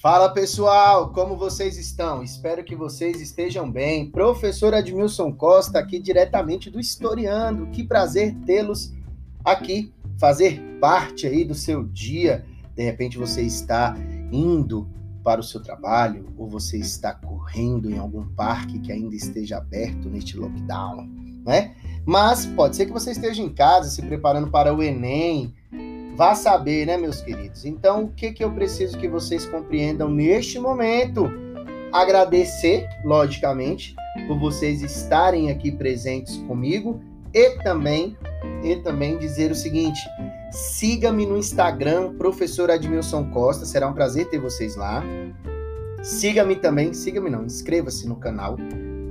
Fala 0.00 0.30
pessoal, 0.30 1.12
como 1.12 1.36
vocês 1.36 1.76
estão? 1.76 2.22
Espero 2.22 2.64
que 2.64 2.74
vocês 2.74 3.20
estejam 3.20 3.70
bem. 3.70 4.10
Professor 4.10 4.72
Admilson 4.72 5.30
Costa, 5.30 5.78
aqui 5.78 5.98
diretamente 5.98 6.70
do 6.70 6.80
Historiando. 6.80 7.66
Que 7.66 7.84
prazer 7.84 8.34
tê-los 8.46 8.94
aqui, 9.44 9.92
fazer 10.18 10.58
parte 10.80 11.26
aí 11.26 11.44
do 11.44 11.54
seu 11.54 11.84
dia. 11.84 12.46
De 12.74 12.82
repente 12.82 13.18
você 13.18 13.42
está 13.42 13.94
indo 14.32 14.88
para 15.22 15.38
o 15.38 15.44
seu 15.44 15.62
trabalho 15.62 16.32
ou 16.38 16.48
você 16.48 16.78
está 16.78 17.12
correndo 17.12 17.90
em 17.90 17.98
algum 17.98 18.26
parque 18.28 18.78
que 18.78 18.90
ainda 18.90 19.14
esteja 19.14 19.58
aberto 19.58 20.08
neste 20.08 20.34
lockdown, 20.34 21.06
né? 21.44 21.74
Mas 22.06 22.46
pode 22.46 22.74
ser 22.74 22.86
que 22.86 22.92
você 22.92 23.10
esteja 23.10 23.42
em 23.42 23.52
casa 23.52 23.90
se 23.90 24.00
preparando 24.00 24.50
para 24.50 24.74
o 24.74 24.82
Enem, 24.82 25.54
Vá 26.20 26.34
saber, 26.34 26.86
né, 26.86 26.98
meus 26.98 27.22
queridos? 27.22 27.64
Então, 27.64 28.04
o 28.04 28.08
que, 28.08 28.30
que 28.30 28.44
eu 28.44 28.52
preciso 28.52 28.98
que 28.98 29.08
vocês 29.08 29.46
compreendam 29.46 30.06
neste 30.06 30.58
momento? 30.58 31.30
Agradecer, 31.90 32.86
logicamente, 33.02 33.96
por 34.28 34.38
vocês 34.38 34.82
estarem 34.82 35.50
aqui 35.50 35.72
presentes 35.72 36.36
comigo 36.46 37.00
e 37.32 37.56
também, 37.62 38.18
e 38.62 38.76
também 38.76 39.16
dizer 39.16 39.50
o 39.50 39.54
seguinte: 39.54 39.98
siga-me 40.50 41.24
no 41.24 41.38
Instagram, 41.38 42.12
professor 42.18 42.70
Admilson 42.70 43.30
Costa, 43.30 43.64
será 43.64 43.88
um 43.88 43.94
prazer 43.94 44.28
ter 44.28 44.38
vocês 44.38 44.76
lá. 44.76 45.02
Siga-me 46.02 46.56
também, 46.56 46.92
siga-me 46.92 47.30
não, 47.30 47.46
inscreva-se 47.46 48.06
no 48.06 48.16
canal 48.16 48.58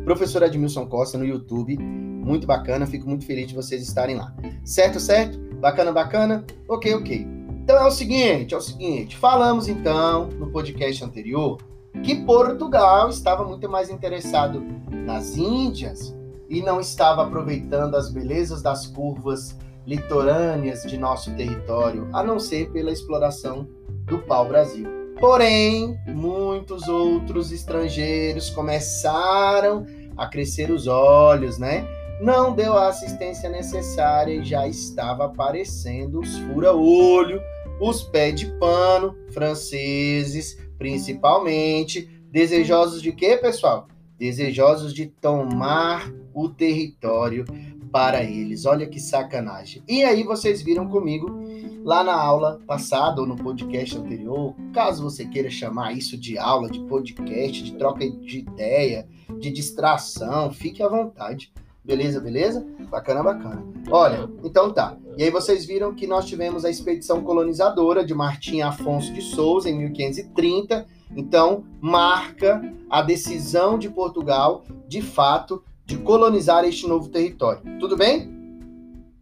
Professor 0.06 0.44
Admilson 0.44 0.86
Costa 0.86 1.18
no 1.18 1.26
YouTube. 1.26 1.76
Muito 1.76 2.46
bacana, 2.46 2.86
fico 2.86 3.10
muito 3.10 3.26
feliz 3.26 3.48
de 3.48 3.56
vocês 3.56 3.82
estarem 3.82 4.16
lá. 4.16 4.32
Certo, 4.64 5.00
certo? 5.00 5.49
Bacana, 5.60 5.92
bacana? 5.92 6.46
Ok, 6.68 6.96
ok. 6.96 7.28
Então 7.64 7.78
é 7.78 7.86
o 7.86 7.92
seguinte, 7.92 8.54
é 8.54 8.58
o 8.58 8.62
seguinte. 8.62 9.18
Falamos 9.18 9.68
então 9.68 10.28
no 10.28 10.50
podcast 10.52 11.04
anterior 11.04 11.58
que 12.04 12.16
Portugal 12.16 13.10
estava 13.10 13.44
muito 13.44 13.70
mais 13.70 13.90
interessado 13.90 14.64
nas 14.90 15.36
Índias 15.36 16.16
e 16.50 16.62
não 16.62 16.80
estava 16.80 17.24
aproveitando 17.24 17.96
as 17.96 18.10
belezas 18.10 18.62
das 18.62 18.88
curvas 18.88 19.58
litorâneas 19.86 20.84
de 20.84 20.98
nosso 20.98 21.36
território, 21.36 22.08
a 22.14 22.24
não 22.24 22.40
ser 22.40 22.72
pela 22.72 22.92
exploração 22.92 23.68
do 24.06 24.20
pau-brasil. 24.20 24.88
Porém, 25.20 26.00
muitos 26.08 26.88
outros 26.88 27.52
estrangeiros 27.52 28.50
começaram 28.50 29.86
a 30.16 30.28
crescer 30.28 30.72
os 30.72 30.88
olhos, 30.88 31.58
né? 31.58 31.86
Não 32.20 32.54
deu 32.54 32.74
a 32.78 32.90
assistência 32.90 33.50
necessária 33.50 34.34
e 34.34 34.44
já 34.44 34.68
estava 34.68 35.26
aparecendo 35.26 36.20
os 36.20 36.38
fura-olho, 36.40 37.42
os 37.80 38.04
pés 38.04 38.40
de 38.40 38.48
pano, 38.58 39.16
franceses, 39.32 40.58
principalmente, 40.78 42.10
desejosos 42.30 43.02
de 43.02 43.12
quê, 43.12 43.38
pessoal? 43.38 43.88
Desejosos 44.18 44.94
de 44.94 45.06
tomar 45.06 46.12
o 46.34 46.50
território 46.50 47.46
para 47.92 48.24
eles. 48.24 48.66
Olha 48.66 48.88
que 48.88 49.00
sacanagem. 49.00 49.82
E 49.88 50.04
aí 50.04 50.24
vocês 50.24 50.62
viram 50.62 50.88
comigo 50.88 51.40
lá 51.84 52.04
na 52.04 52.14
aula 52.14 52.60
passada 52.68 53.22
ou 53.22 53.28
no 53.28 53.38
podcast 53.38 53.98
anterior, 53.98 54.54
caso 54.74 55.02
você 55.02 55.26
queira 55.26 55.50
chamar 55.50 55.94
isso 55.94 56.18
de 56.18 56.38
aula, 56.38 56.70
de 56.70 56.80
podcast, 56.82 57.64
de 57.64 57.74
troca 57.76 58.08
de 58.08 58.40
ideia, 58.40 59.08
de 59.40 59.50
distração, 59.50 60.52
fique 60.52 60.84
à 60.84 60.90
vontade. 60.90 61.52
Beleza, 61.90 62.20
beleza? 62.20 62.64
Bacana, 62.88 63.24
bacana. 63.24 63.64
Olha, 63.90 64.30
então 64.44 64.72
tá. 64.72 64.96
E 65.18 65.24
aí 65.24 65.32
vocês 65.32 65.66
viram 65.66 65.92
que 65.92 66.06
nós 66.06 66.26
tivemos 66.26 66.64
a 66.64 66.70
expedição 66.70 67.24
colonizadora 67.24 68.06
de 68.06 68.14
Martim 68.14 68.62
Afonso 68.62 69.12
de 69.12 69.24
Souza 69.24 69.72
em 69.72 69.76
1530. 69.76 70.86
Então, 71.18 71.64
marca 71.82 72.62
a 72.88 73.02
decisão 73.02 73.80
de 73.80 73.90
Portugal, 73.90 74.64
de 74.88 75.02
fato, 75.02 75.64
de 75.84 75.98
colonizar 75.98 76.64
este 76.64 76.88
novo 76.88 77.10
território. 77.10 77.64
Tudo 77.80 77.98
bem? 77.98 78.62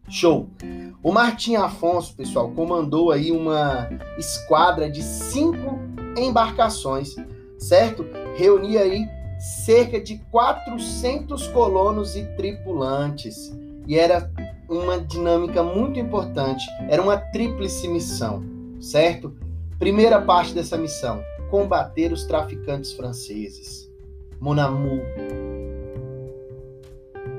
Show. 0.10 0.50
O 1.02 1.14
Martim 1.14 1.56
Afonso, 1.56 2.14
pessoal, 2.18 2.52
comandou 2.52 3.12
aí 3.12 3.32
uma 3.32 3.90
esquadra 4.18 4.92
de 4.92 5.02
cinco 5.02 5.80
embarcações, 6.18 7.16
certo? 7.58 8.06
Reunia 8.36 8.82
aí 8.82 9.08
cerca 9.40 10.00
de 10.00 10.18
400 10.32 11.48
colonos 11.48 12.16
e 12.16 12.26
tripulantes. 12.36 13.56
E 13.86 13.98
era 13.98 14.30
uma 14.70 15.00
dinâmica 15.00 15.64
muito 15.64 16.00
importante, 16.00 16.66
era 16.90 17.02
uma 17.02 17.18
tríplice 17.18 17.88
missão, 17.88 18.44
certo? 18.82 19.34
Primeira 19.80 20.22
parte 20.22 20.54
dessa 20.54 20.78
missão: 20.78 21.22
combater 21.50 22.12
os 22.12 22.26
traficantes 22.26 22.92
franceses. 22.94 23.90
Monamu. 24.40 25.02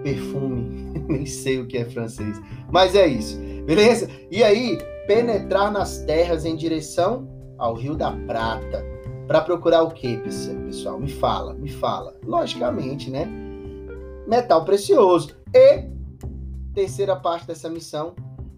Perfume, 0.03 0.93
nem 1.09 1.27
sei 1.27 1.61
o 1.61 1.67
que 1.67 1.77
é 1.77 1.85
francês, 1.85 2.41
mas 2.71 2.95
é 2.95 3.07
isso, 3.07 3.39
beleza? 3.67 4.09
E 4.31 4.45
aí, 4.45 4.79
penetrar 5.07 5.73
nas 5.73 5.99
terras 5.99 6.45
em 6.45 6.55
direção 6.55 7.29
ao 7.59 7.75
Rio 7.75 7.97
da 7.97 8.13
Prata 8.13 8.85
para 9.29 9.43
procurar 9.43 9.83
o 9.83 9.91
que, 9.91 10.17
pessoal? 10.17 10.99
Me 10.99 11.13
fala, 11.13 11.53
me 11.53 11.69
fala. 11.69 12.17
Logicamente, 12.25 13.11
né? 13.11 13.29
Metal 14.27 14.65
precioso. 14.65 15.37
E, 15.55 15.85
terceira 16.73 17.15
parte 17.15 17.47
dessa 17.47 17.69
missão, 17.69 18.15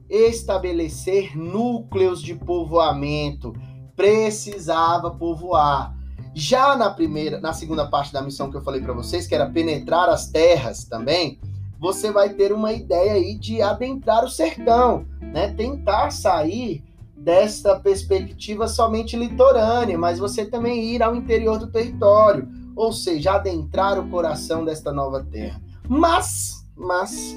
estabelecer 0.09 1.37
núcleos 1.37 2.23
de 2.23 2.37
povoamento. 2.37 3.53
Precisava 3.97 5.11
povoar. 5.11 5.93
Já 6.33 6.77
na 6.77 6.89
primeira, 6.89 7.41
na 7.41 7.53
segunda 7.53 7.91
parte 7.91 8.13
da 8.13 8.23
missão 8.23 8.49
que 8.49 8.57
eu 8.57 8.63
falei 8.63 8.81
para 8.81 8.93
vocês, 8.93 9.27
que 9.27 9.35
era 9.35 9.51
penetrar 9.51 10.09
as 10.09 10.31
terras 10.31 10.85
também, 10.85 11.41
você 11.81 12.13
vai 12.13 12.29
ter 12.35 12.53
uma 12.53 12.73
ideia 12.73 13.15
aí 13.15 13.37
de 13.37 13.61
adentrar 13.61 14.25
o 14.25 14.31
sertão, 14.31 15.05
né? 15.21 15.53
Tentar 15.53 16.11
sair 16.11 16.85
desta 17.21 17.79
perspectiva 17.79 18.67
somente 18.67 19.15
litorânea, 19.15 19.99
mas 19.99 20.19
você 20.19 20.45
também 20.45 20.83
ir 20.85 21.03
ao 21.03 21.15
interior 21.15 21.59
do 21.59 21.71
território, 21.71 22.49
ou 22.75 22.93
seja, 22.93 23.33
adentrar 23.33 23.99
o 23.99 24.09
coração 24.09 24.65
desta 24.65 24.91
nova 24.91 25.23
terra. 25.31 25.61
Mas, 25.87 26.67
mas, 26.75 27.37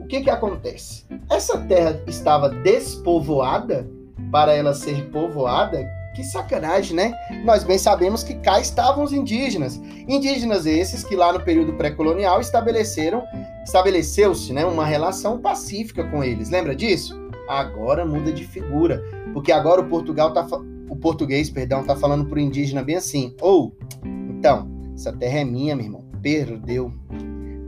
o 0.00 0.06
que 0.06 0.22
que 0.22 0.30
acontece? 0.30 1.04
Essa 1.28 1.58
terra 1.58 2.02
estava 2.06 2.48
despovoada 2.48 3.86
para 4.32 4.54
ela 4.54 4.72
ser 4.72 5.10
povoada? 5.10 5.86
Que 6.14 6.24
sacanagem, 6.24 6.96
né? 6.96 7.12
Nós 7.44 7.62
bem 7.62 7.76
sabemos 7.76 8.22
que 8.22 8.36
cá 8.36 8.58
estavam 8.58 9.04
os 9.04 9.12
indígenas. 9.12 9.76
Indígenas 10.08 10.64
esses 10.64 11.04
que 11.04 11.14
lá 11.14 11.30
no 11.30 11.44
período 11.44 11.74
pré-colonial 11.74 12.40
estabeleceram, 12.40 13.22
estabeleceu-se, 13.62 14.54
né, 14.54 14.64
uma 14.64 14.86
relação 14.86 15.38
pacífica 15.38 16.02
com 16.04 16.24
eles. 16.24 16.48
Lembra 16.48 16.74
disso? 16.74 17.25
Agora 17.48 18.04
muda 18.04 18.32
de 18.32 18.44
figura, 18.44 19.02
porque 19.32 19.52
agora 19.52 19.80
o 19.80 19.88
Portugal 19.88 20.32
tá 20.32 20.46
o 20.88 20.96
português, 20.96 21.50
perdão, 21.50 21.84
tá 21.84 21.96
falando 21.96 22.26
pro 22.26 22.38
indígena 22.38 22.82
bem 22.82 22.96
assim: 22.96 23.34
"Ou, 23.40 23.74
oh, 23.82 24.06
então, 24.30 24.68
essa 24.94 25.12
terra 25.12 25.40
é 25.40 25.44
minha, 25.44 25.74
meu 25.74 25.86
irmão. 25.86 26.04
Perdeu. 26.22 26.92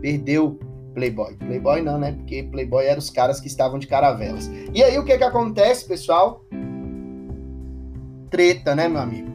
Perdeu 0.00 0.58
Playboy. 0.94 1.34
Playboy 1.36 1.82
não, 1.82 1.98
né? 1.98 2.12
Porque 2.12 2.42
Playboy 2.42 2.86
eram 2.86 2.98
os 2.98 3.10
caras 3.10 3.40
que 3.40 3.46
estavam 3.46 3.78
de 3.78 3.86
caravelas. 3.86 4.50
E 4.74 4.82
aí 4.82 4.98
o 4.98 5.04
que 5.04 5.16
que 5.16 5.24
acontece, 5.24 5.86
pessoal? 5.86 6.44
Treta, 8.30 8.74
né, 8.74 8.88
meu 8.88 9.00
amigo? 9.00 9.28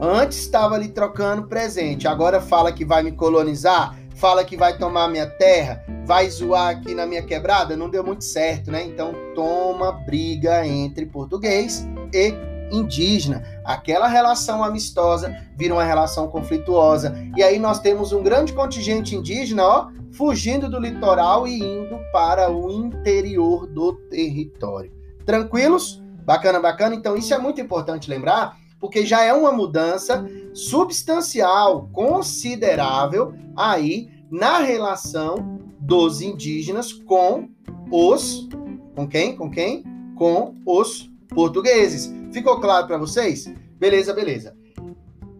Antes 0.00 0.38
estava 0.38 0.74
ali 0.74 0.88
trocando 0.88 1.46
presente, 1.46 2.08
agora 2.08 2.40
fala 2.40 2.72
que 2.72 2.84
vai 2.84 3.02
me 3.02 3.12
colonizar, 3.12 3.96
fala 4.16 4.44
que 4.44 4.56
vai 4.56 4.76
tomar 4.76 5.08
minha 5.08 5.26
terra, 5.26 5.84
vai 6.12 6.28
zoar 6.28 6.68
aqui 6.68 6.94
na 6.94 7.06
minha 7.06 7.22
quebrada, 7.22 7.74
não 7.74 7.88
deu 7.88 8.04
muito 8.04 8.22
certo, 8.22 8.70
né? 8.70 8.84
Então 8.84 9.14
toma 9.34 9.92
briga 9.92 10.66
entre 10.66 11.06
português 11.06 11.88
e 12.12 12.34
indígena. 12.70 13.42
Aquela 13.64 14.06
relação 14.08 14.62
amistosa 14.62 15.34
vira 15.56 15.72
uma 15.72 15.82
relação 15.82 16.28
conflituosa. 16.28 17.16
E 17.34 17.42
aí 17.42 17.58
nós 17.58 17.80
temos 17.80 18.12
um 18.12 18.22
grande 18.22 18.52
contingente 18.52 19.16
indígena, 19.16 19.64
ó, 19.64 19.88
fugindo 20.12 20.68
do 20.68 20.78
litoral 20.78 21.48
e 21.48 21.58
indo 21.58 21.98
para 22.12 22.52
o 22.52 22.70
interior 22.70 23.66
do 23.66 23.94
território. 24.10 24.92
Tranquilos? 25.24 26.02
Bacana, 26.26 26.60
bacana. 26.60 26.94
Então 26.94 27.16
isso 27.16 27.32
é 27.32 27.38
muito 27.38 27.58
importante 27.58 28.10
lembrar, 28.10 28.58
porque 28.78 29.06
já 29.06 29.24
é 29.24 29.32
uma 29.32 29.50
mudança 29.50 30.26
substancial, 30.52 31.88
considerável 31.90 33.32
aí 33.56 34.10
na 34.30 34.58
relação 34.58 35.62
dos 35.82 36.20
indígenas 36.20 36.92
com 36.92 37.48
os 37.90 38.48
com 38.94 39.08
quem? 39.08 39.34
Com 39.36 39.50
quem? 39.50 39.84
Com 40.16 40.54
os 40.66 41.10
portugueses. 41.28 42.12
Ficou 42.32 42.60
claro 42.60 42.86
para 42.86 42.98
vocês? 42.98 43.52
Beleza, 43.78 44.12
beleza. 44.12 44.56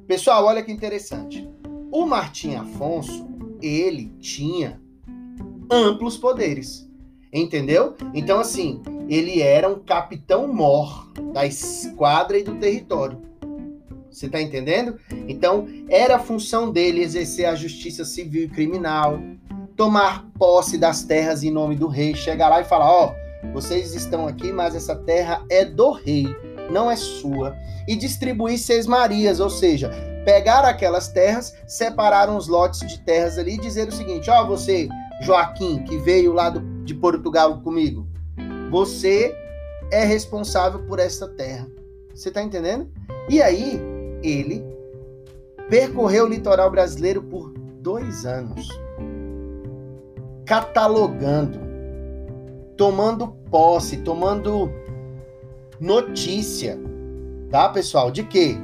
Pessoal, 0.07 0.45
olha 0.47 0.63
que 0.63 0.73
interessante. 0.73 1.49
O 1.91 2.07
Martim 2.07 2.55
Afonso, 2.55 3.29
ele 3.61 4.13
tinha 4.21 4.81
amplos 5.71 6.17
poderes. 6.17 6.89
Entendeu? 7.33 7.95
Então, 8.15 8.41
assim, 8.41 8.83
ele 9.09 9.41
era 9.41 9.69
um 9.69 9.79
capitão 9.79 10.47
mor 10.53 11.11
da 11.33 11.47
esquadra 11.47 12.39
e 12.39 12.43
do 12.43 12.57
território. 12.57 13.21
Você 14.11 14.27
está 14.27 14.41
entendendo? 14.41 14.99
Então, 15.27 15.67
era 15.89 16.19
função 16.19 16.71
dele 16.71 17.01
exercer 17.01 17.47
a 17.47 17.55
justiça 17.55 18.05
civil 18.05 18.45
e 18.45 18.49
criminal, 18.49 19.19
tomar 19.77 20.27
posse 20.39 20.79
das 20.79 21.03
terras 21.03 21.43
em 21.43 21.51
nome 21.51 21.77
do 21.77 21.89
rei, 21.89 22.15
chegar 22.15 22.49
lá 22.49 22.61
e 22.61 22.65
falar: 22.65 22.91
ó, 22.91 23.13
oh, 23.13 23.53
vocês 23.53 23.95
estão 23.95 24.27
aqui, 24.27 24.53
mas 24.53 24.75
essa 24.75 24.97
terra 24.97 25.45
é 25.51 25.65
do 25.65 25.93
rei, 25.93 26.27
não 26.71 26.91
é 26.91 26.97
sua. 26.97 27.55
E 27.87 27.97
distribuir 27.97 28.59
seis 28.59 28.87
marias, 28.87 29.41
ou 29.41 29.51
seja, 29.51 29.91
pegar 30.25 30.65
aquelas 30.65 31.09
terras, 31.09 31.55
separar 31.67 32.31
uns 32.31 32.47
lotes 32.49 32.81
de 32.81 33.01
terras 33.01 33.39
ali 33.39 33.55
e 33.55 33.61
dizer 33.61 33.89
o 33.89 33.93
seguinte: 33.93 34.31
ó, 34.31 34.43
oh, 34.43 34.47
você, 34.47 34.89
Joaquim, 35.23 35.83
que 35.85 35.99
veio 35.99 36.33
lá 36.33 36.51
do, 36.51 36.61
de 36.85 36.95
Portugal 36.95 37.61
comigo, 37.61 38.07
você 38.71 39.37
é 39.91 40.05
responsável 40.05 40.81
por 40.87 40.99
esta 40.99 41.29
terra. 41.29 41.67
Você 42.15 42.29
está 42.29 42.43
entendendo? 42.43 42.91
E 43.29 43.43
aí, 43.43 43.81
ele 44.23 44.65
percorreu 45.69 46.25
o 46.25 46.29
litoral 46.29 46.71
brasileiro 46.71 47.23
por 47.23 47.53
dois 47.81 48.25
anos, 48.25 48.69
catalogando, 50.45 51.61
tomando 52.77 53.29
posse, 53.51 53.99
tomando 53.99 54.71
notícia, 55.81 56.79
tá, 57.51 57.69
pessoal? 57.69 58.11
De 58.11 58.23
quê? 58.23 58.57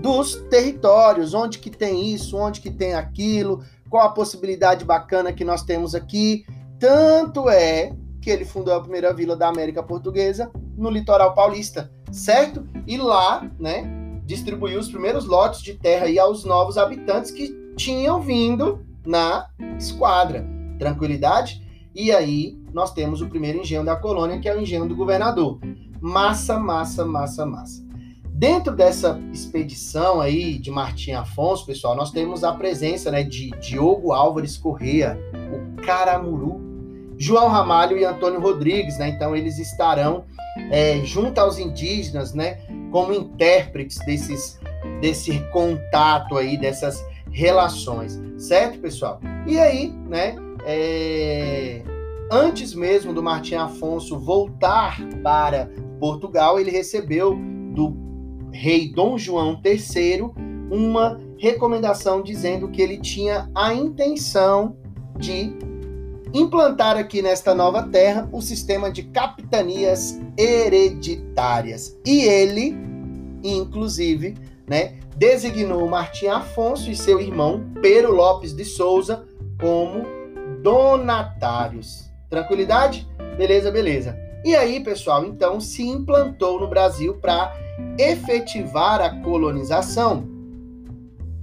Dos 0.00 0.36
territórios, 0.50 1.32
onde 1.34 1.58
que 1.58 1.70
tem 1.70 2.12
isso, 2.12 2.36
onde 2.36 2.60
que 2.60 2.70
tem 2.70 2.94
aquilo, 2.94 3.62
qual 3.88 4.06
a 4.06 4.12
possibilidade 4.12 4.84
bacana 4.84 5.32
que 5.32 5.44
nós 5.44 5.62
temos 5.62 5.94
aqui. 5.94 6.44
Tanto 6.78 7.48
é 7.48 7.92
que 8.20 8.30
ele 8.30 8.44
fundou 8.44 8.74
a 8.74 8.80
primeira 8.80 9.12
vila 9.12 9.36
da 9.36 9.48
América 9.48 9.82
Portuguesa 9.82 10.50
no 10.76 10.90
litoral 10.90 11.34
paulista, 11.34 11.90
certo? 12.10 12.66
E 12.86 12.96
lá, 12.96 13.48
né, 13.58 13.84
distribuiu 14.26 14.80
os 14.80 14.88
primeiros 14.88 15.26
lotes 15.26 15.62
de 15.62 15.74
terra 15.74 16.06
aí 16.06 16.18
aos 16.18 16.44
novos 16.44 16.76
habitantes 16.76 17.30
que 17.30 17.54
tinham 17.76 18.20
vindo 18.20 18.84
na 19.06 19.48
esquadra. 19.78 20.53
Tranquilidade? 20.78 21.62
E 21.94 22.10
aí 22.10 22.58
nós 22.72 22.92
temos 22.92 23.20
o 23.20 23.28
primeiro 23.28 23.58
engenho 23.58 23.84
da 23.84 23.96
colônia, 23.96 24.40
que 24.40 24.48
é 24.48 24.54
o 24.54 24.60
engenho 24.60 24.88
do 24.88 24.96
governador. 24.96 25.58
Massa, 26.00 26.58
massa, 26.58 27.04
massa, 27.04 27.46
massa. 27.46 27.84
Dentro 28.28 28.74
dessa 28.74 29.20
expedição 29.32 30.20
aí 30.20 30.58
de 30.58 30.70
Martim 30.70 31.12
Afonso, 31.12 31.64
pessoal, 31.64 31.94
nós 31.94 32.10
temos 32.10 32.42
a 32.42 32.52
presença 32.52 33.10
né, 33.10 33.22
de 33.22 33.50
Diogo 33.60 34.12
Álvares 34.12 34.56
Correia, 34.56 35.16
o 35.52 35.80
Caramuru, 35.82 36.60
João 37.16 37.48
Ramalho 37.48 37.96
e 37.96 38.04
Antônio 38.04 38.40
Rodrigues, 38.40 38.98
né? 38.98 39.08
Então 39.08 39.36
eles 39.36 39.56
estarão 39.58 40.24
é, 40.72 41.00
junto 41.04 41.38
aos 41.38 41.58
indígenas, 41.58 42.34
né? 42.34 42.58
como 42.94 43.12
intérpretes 43.12 43.98
desses, 44.06 44.60
desse 45.00 45.40
contato 45.50 46.36
aí, 46.36 46.56
dessas 46.56 47.04
relações, 47.32 48.22
certo, 48.38 48.78
pessoal? 48.78 49.20
E 49.48 49.58
aí, 49.58 49.90
né, 50.08 50.36
é... 50.64 51.82
antes 52.30 52.74
mesmo 52.74 53.12
do 53.12 53.22
Martim 53.22 53.54
Afonso 53.56 54.18
voltar 54.18 54.98
para 55.22 55.70
Portugal, 56.00 56.58
ele 56.58 56.70
recebeu 56.70 57.36
do 57.72 57.96
rei 58.52 58.92
Dom 58.92 59.18
João 59.18 59.60
III 59.64 60.30
uma 60.70 61.20
recomendação 61.38 62.22
dizendo 62.22 62.68
que 62.68 62.80
ele 62.80 62.98
tinha 62.98 63.50
a 63.54 63.74
intenção 63.74 64.76
de 65.18 65.56
implantar 66.32 66.96
aqui 66.96 67.22
nesta 67.22 67.54
nova 67.54 67.84
terra 67.84 68.28
o 68.32 68.40
sistema 68.40 68.90
de 68.90 69.04
capitanias 69.04 70.20
hereditárias. 70.36 71.96
E 72.04 72.22
ele, 72.22 72.76
inclusive, 73.42 74.34
né, 74.66 74.98
designou 75.16 75.88
Martim 75.88 76.26
Afonso 76.26 76.90
e 76.90 76.96
seu 76.96 77.20
irmão 77.20 77.64
Pero 77.80 78.12
Lopes 78.12 78.52
de 78.52 78.64
Souza 78.64 79.24
como 79.60 80.04
donatários. 80.64 82.10
Tranquilidade? 82.28 83.06
Beleza, 83.38 83.70
beleza. 83.70 84.18
E 84.44 84.56
aí, 84.56 84.80
pessoal, 84.80 85.24
então 85.24 85.60
se 85.60 85.86
implantou 85.86 86.58
no 86.58 86.66
Brasil 86.66 87.14
para 87.18 87.54
efetivar 87.96 89.00
a 89.00 89.20
colonização, 89.22 90.26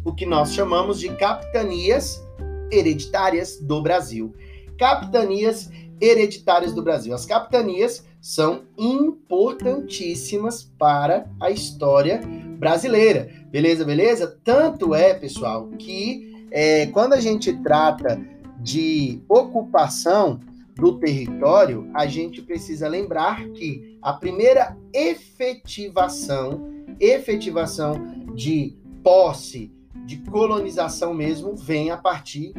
o 0.03 0.13
que 0.13 0.25
nós 0.25 0.53
chamamos 0.53 0.99
de 0.99 1.09
capitanias 1.15 2.21
hereditárias 2.69 3.57
do 3.61 3.81
Brasil 3.81 4.33
capitanias 4.81 5.69
hereditárias 6.01 6.73
do 6.73 6.81
Brasil. 6.81 7.13
As 7.13 7.23
capitanias 7.23 8.03
são 8.19 8.63
importantíssimas 8.75 10.63
para 10.63 11.29
a 11.39 11.51
história 11.51 12.19
brasileira. 12.57 13.29
Beleza, 13.51 13.85
beleza? 13.85 14.39
Tanto 14.43 14.95
é, 14.95 15.13
pessoal, 15.13 15.69
que 15.77 16.47
é, 16.49 16.87
quando 16.87 17.13
a 17.13 17.19
gente 17.19 17.53
trata 17.61 18.19
de 18.61 19.21
ocupação 19.27 20.39
do 20.75 20.97
território, 20.99 21.89
a 21.93 22.05
gente 22.05 22.41
precisa 22.41 22.87
lembrar 22.87 23.49
que 23.49 23.97
a 24.01 24.13
primeira 24.13 24.77
efetivação, 24.93 26.67
efetivação 26.99 28.33
de 28.33 28.77
posse, 29.03 29.71
de 30.05 30.17
colonização 30.17 31.13
mesmo, 31.13 31.55
vem 31.55 31.91
a 31.91 31.97
partir 31.97 32.53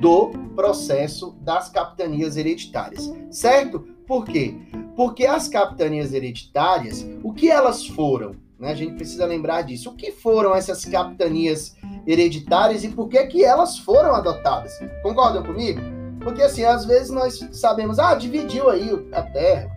do 0.00 0.30
processo 0.54 1.32
das 1.40 1.68
capitanias 1.68 2.36
hereditárias, 2.36 3.12
certo? 3.30 3.80
Por 4.06 4.24
quê? 4.24 4.54
Porque 4.94 5.26
as 5.26 5.48
capitanias 5.48 6.12
hereditárias, 6.12 7.06
o 7.22 7.32
que 7.32 7.50
elas 7.50 7.86
foram? 7.86 8.36
Né? 8.58 8.70
A 8.70 8.74
gente 8.74 8.94
precisa 8.94 9.26
lembrar 9.26 9.62
disso. 9.62 9.90
O 9.90 9.94
que 9.94 10.12
foram 10.12 10.54
essas 10.54 10.84
capitanias 10.84 11.74
hereditárias 12.06 12.84
e 12.84 12.88
por 12.88 13.08
que, 13.08 13.24
que 13.26 13.44
elas 13.44 13.78
foram 13.78 14.14
adotadas? 14.14 14.72
Concordam 15.02 15.42
comigo? 15.42 15.80
Porque 16.20 16.42
assim, 16.42 16.64
às 16.64 16.84
vezes 16.84 17.10
nós 17.10 17.38
sabemos, 17.52 17.98
ah, 17.98 18.14
dividiu 18.14 18.68
aí 18.70 18.90
a 19.12 19.22
terra. 19.22 19.70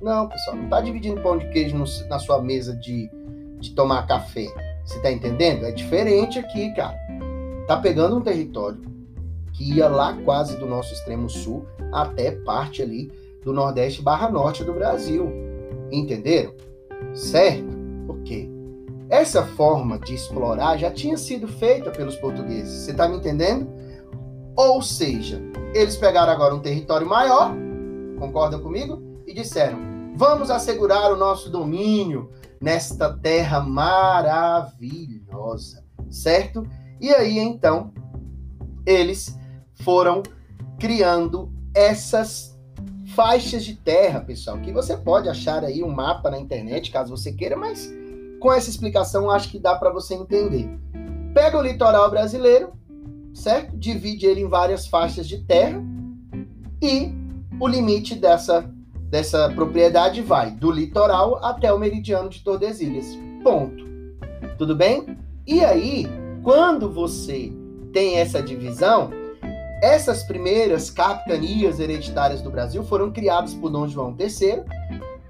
Não, 0.00 0.28
pessoal, 0.28 0.56
não 0.56 0.64
está 0.64 0.80
dividindo 0.80 1.20
pão 1.20 1.38
de 1.38 1.48
queijo 1.50 1.76
no, 1.76 1.84
na 2.08 2.18
sua 2.18 2.40
mesa 2.40 2.74
de, 2.76 3.10
de 3.60 3.74
tomar 3.74 4.06
café. 4.06 4.46
Você 4.84 4.96
está 4.96 5.10
entendendo? 5.10 5.64
É 5.64 5.72
diferente 5.72 6.38
aqui, 6.38 6.72
cara. 6.74 6.96
Tá 7.66 7.76
pegando 7.76 8.16
um 8.16 8.20
território, 8.20 8.80
que 9.52 9.74
ia 9.74 9.88
lá 9.88 10.16
quase 10.24 10.56
do 10.56 10.66
nosso 10.66 10.92
extremo 10.92 11.28
sul 11.28 11.66
até 11.92 12.30
parte 12.30 12.82
ali 12.82 13.10
do 13.42 13.52
nordeste 13.52 14.02
barra 14.02 14.30
norte 14.30 14.62
do 14.64 14.72
Brasil. 14.72 15.32
Entenderam? 15.90 16.54
Certo? 17.14 17.66
Ok. 18.08 18.55
Essa 19.08 19.46
forma 19.46 19.98
de 19.98 20.14
explorar 20.14 20.76
já 20.76 20.90
tinha 20.90 21.16
sido 21.16 21.46
feita 21.46 21.90
pelos 21.90 22.16
portugueses. 22.16 22.82
Você 22.82 22.90
está 22.90 23.08
me 23.08 23.16
entendendo? 23.16 23.68
Ou 24.56 24.82
seja, 24.82 25.40
eles 25.74 25.96
pegaram 25.96 26.32
agora 26.32 26.54
um 26.54 26.60
território 26.60 27.06
maior, 27.06 27.54
concordam 28.18 28.60
comigo? 28.60 29.02
E 29.26 29.34
disseram: 29.34 29.78
vamos 30.16 30.50
assegurar 30.50 31.12
o 31.12 31.16
nosso 31.16 31.50
domínio 31.50 32.30
nesta 32.60 33.12
terra 33.12 33.60
maravilhosa, 33.60 35.84
certo? 36.10 36.66
E 37.00 37.14
aí 37.14 37.38
então 37.38 37.92
eles 38.84 39.38
foram 39.82 40.22
criando 40.78 41.50
essas 41.74 42.54
faixas 43.14 43.64
de 43.64 43.76
terra, 43.76 44.20
pessoal, 44.20 44.58
que 44.58 44.72
você 44.72 44.96
pode 44.96 45.28
achar 45.28 45.64
aí 45.64 45.82
um 45.82 45.90
mapa 45.90 46.30
na 46.30 46.38
internet, 46.38 46.90
caso 46.90 47.16
você 47.16 47.32
queira, 47.32 47.56
mas 47.56 47.90
com 48.46 48.52
essa 48.52 48.70
explicação 48.70 49.28
acho 49.28 49.50
que 49.50 49.58
dá 49.58 49.74
para 49.74 49.90
você 49.90 50.14
entender. 50.14 50.70
Pega 51.34 51.58
o 51.58 51.62
litoral 51.62 52.08
brasileiro, 52.08 52.74
certo? 53.34 53.76
Divide 53.76 54.24
ele 54.24 54.42
em 54.42 54.48
várias 54.48 54.86
faixas 54.86 55.26
de 55.26 55.38
terra 55.38 55.82
e 56.80 57.12
o 57.58 57.66
limite 57.66 58.14
dessa 58.14 58.72
dessa 59.10 59.50
propriedade 59.50 60.22
vai 60.22 60.52
do 60.52 60.70
litoral 60.70 61.44
até 61.44 61.72
o 61.72 61.78
meridiano 61.78 62.28
de 62.28 62.44
Tordesilhas. 62.44 63.18
Ponto. 63.42 63.84
Tudo 64.56 64.76
bem? 64.76 65.18
E 65.44 65.64
aí, 65.64 66.06
quando 66.44 66.88
você 66.88 67.52
tem 67.92 68.18
essa 68.18 68.40
divisão, 68.40 69.10
essas 69.82 70.22
primeiras 70.22 70.88
capitanias 70.88 71.80
hereditárias 71.80 72.42
do 72.42 72.50
Brasil 72.50 72.84
foram 72.84 73.10
criadas 73.10 73.54
por 73.54 73.70
Dom 73.70 73.88
João 73.88 74.16
III. 74.16 74.62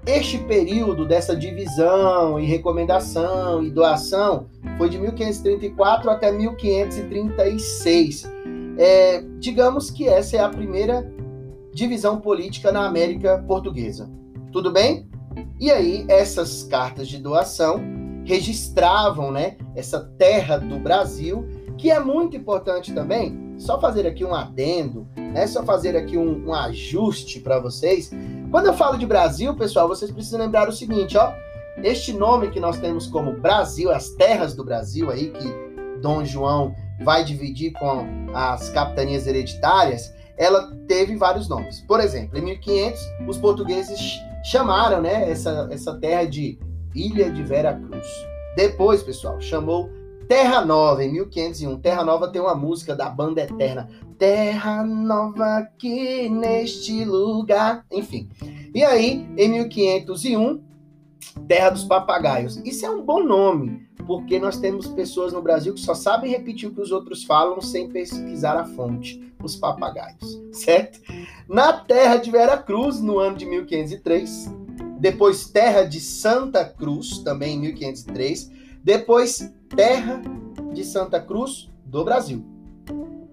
Este 0.07 0.37
período 0.37 1.05
dessa 1.05 1.35
divisão 1.35 2.39
e 2.39 2.45
recomendação 2.45 3.61
e 3.61 3.69
doação 3.69 4.47
foi 4.77 4.87
de 4.89 4.97
1534 4.97 6.09
até 6.09 6.31
1536. 6.31 8.23
É, 8.77 9.21
digamos 9.37 9.91
que 9.91 10.07
essa 10.07 10.37
é 10.37 10.39
a 10.39 10.47
primeira 10.47 11.05
divisão 11.73 12.21
política 12.21 12.71
na 12.71 12.85
América 12.85 13.43
Portuguesa. 13.45 14.09
Tudo 14.53 14.71
bem? 14.71 15.09
E 15.59 15.69
aí, 15.69 16.05
essas 16.07 16.63
cartas 16.63 17.09
de 17.09 17.17
doação 17.17 17.81
registravam 18.23 19.29
né, 19.29 19.57
essa 19.75 19.99
terra 20.17 20.57
do 20.57 20.79
Brasil, 20.79 21.45
que 21.77 21.91
é 21.91 21.99
muito 21.99 22.37
importante 22.37 22.93
também 22.93 23.46
só 23.57 23.79
fazer 23.79 24.05
aqui 24.05 24.23
um 24.23 24.33
adendo, 24.33 25.07
né? 25.15 25.47
Só 25.47 25.63
fazer 25.63 25.95
aqui 25.95 26.17
um, 26.17 26.47
um 26.47 26.53
ajuste 26.53 27.39
para 27.39 27.59
vocês. 27.59 28.11
Quando 28.51 28.67
eu 28.67 28.73
falo 28.73 28.97
de 28.97 29.05
Brasil, 29.05 29.55
pessoal, 29.55 29.87
vocês 29.87 30.11
precisam 30.11 30.39
lembrar 30.39 30.69
o 30.69 30.71
seguinte, 30.71 31.17
ó. 31.17 31.33
Este 31.83 32.11
nome 32.11 32.49
que 32.49 32.59
nós 32.59 32.79
temos 32.79 33.05
como 33.05 33.39
Brasil, 33.39 33.91
as 33.91 34.09
terras 34.09 34.55
do 34.55 34.63
Brasil 34.63 35.11
aí, 35.11 35.29
que 35.29 35.47
Dom 36.01 36.25
João 36.25 36.73
vai 37.03 37.23
dividir 37.23 37.73
com 37.73 38.07
as 38.33 38.69
capitanias 38.69 39.27
hereditárias, 39.27 40.11
ela 40.37 40.71
teve 40.87 41.15
vários 41.15 41.47
nomes. 41.47 41.81
Por 41.81 41.99
exemplo, 41.99 42.37
em 42.37 42.41
1500, 42.41 42.99
os 43.27 43.37
portugueses 43.37 43.99
chamaram 44.43 45.01
né, 45.01 45.29
essa, 45.29 45.67
essa 45.71 45.95
terra 45.99 46.25
de 46.25 46.57
Ilha 46.95 47.29
de 47.31 47.43
Vera 47.43 47.73
Cruz. 47.73 48.07
Depois, 48.55 49.03
pessoal, 49.03 49.39
chamou 49.39 49.89
Terra 50.27 50.65
Nova, 50.65 51.03
em 51.03 51.11
1501. 51.13 51.79
Terra 51.79 52.03
Nova 52.03 52.27
tem 52.27 52.41
uma 52.41 52.55
música 52.55 52.95
da 52.95 53.09
banda 53.09 53.41
Eterna. 53.41 53.89
Terra 54.17 54.83
Nova 54.83 55.57
aqui 55.57 56.27
neste 56.27 57.05
lugar. 57.05 57.85
Enfim. 57.91 58.29
E 58.75 58.83
aí, 58.83 59.25
em 59.37 59.49
1501, 59.49 60.61
Terra 61.47 61.69
dos 61.69 61.85
Papagaios. 61.85 62.57
Isso 62.65 62.85
é 62.85 62.89
um 62.89 63.03
bom 63.03 63.23
nome, 63.23 63.87
porque 64.05 64.37
nós 64.39 64.57
temos 64.57 64.87
pessoas 64.87 65.31
no 65.31 65.41
Brasil 65.41 65.73
que 65.73 65.79
só 65.79 65.93
sabem 65.93 66.29
repetir 66.29 66.67
o 66.67 66.73
que 66.73 66.81
os 66.81 66.91
outros 66.91 67.23
falam 67.23 67.61
sem 67.61 67.89
pesquisar 67.89 68.57
a 68.57 68.65
fonte. 68.65 69.25
Os 69.41 69.55
papagaios, 69.55 70.41
certo? 70.51 70.99
Na 71.47 71.71
terra 71.71 72.17
de 72.17 72.31
Vera 72.31 72.57
Cruz, 72.57 72.99
no 72.99 73.19
ano 73.19 73.37
de 73.37 73.45
1503. 73.45 74.51
Depois, 74.99 75.47
terra 75.47 75.83
de 75.83 76.01
Santa 76.01 76.65
Cruz, 76.65 77.19
também 77.19 77.55
em 77.55 77.59
1503. 77.59 78.51
Depois, 78.87 79.53
terra 79.75 80.21
de 80.73 80.81
Santa 80.85 81.19
Cruz 81.19 81.69
do 81.85 82.05
Brasil. 82.05 82.41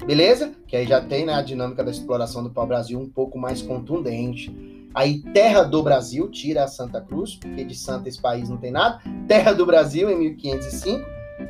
Beleza? 0.04 0.50
Que 0.66 0.74
aí 0.74 0.84
já 0.84 1.00
tem 1.00 1.24
né, 1.24 1.32
a 1.32 1.42
dinâmica 1.42 1.84
da 1.84 1.92
exploração 1.92 2.42
do 2.42 2.50
pau-brasil 2.50 2.98
um 2.98 3.08
pouco 3.08 3.38
mais 3.38 3.62
contundente 3.62 4.52
Aí, 4.92 5.20
terra 5.32 5.62
do 5.62 5.82
Brasil, 5.82 6.28
tira 6.28 6.64
a 6.64 6.68
Santa 6.68 7.00
Cruz, 7.00 7.34
porque 7.34 7.64
de 7.64 7.74
Santa 7.74 8.08
esse 8.08 8.20
país 8.20 8.48
não 8.48 8.56
tem 8.56 8.70
nada. 8.70 9.00
Terra 9.26 9.52
do 9.52 9.64
Brasil, 9.66 10.08
em 10.08 10.16
1505. 10.16 11.04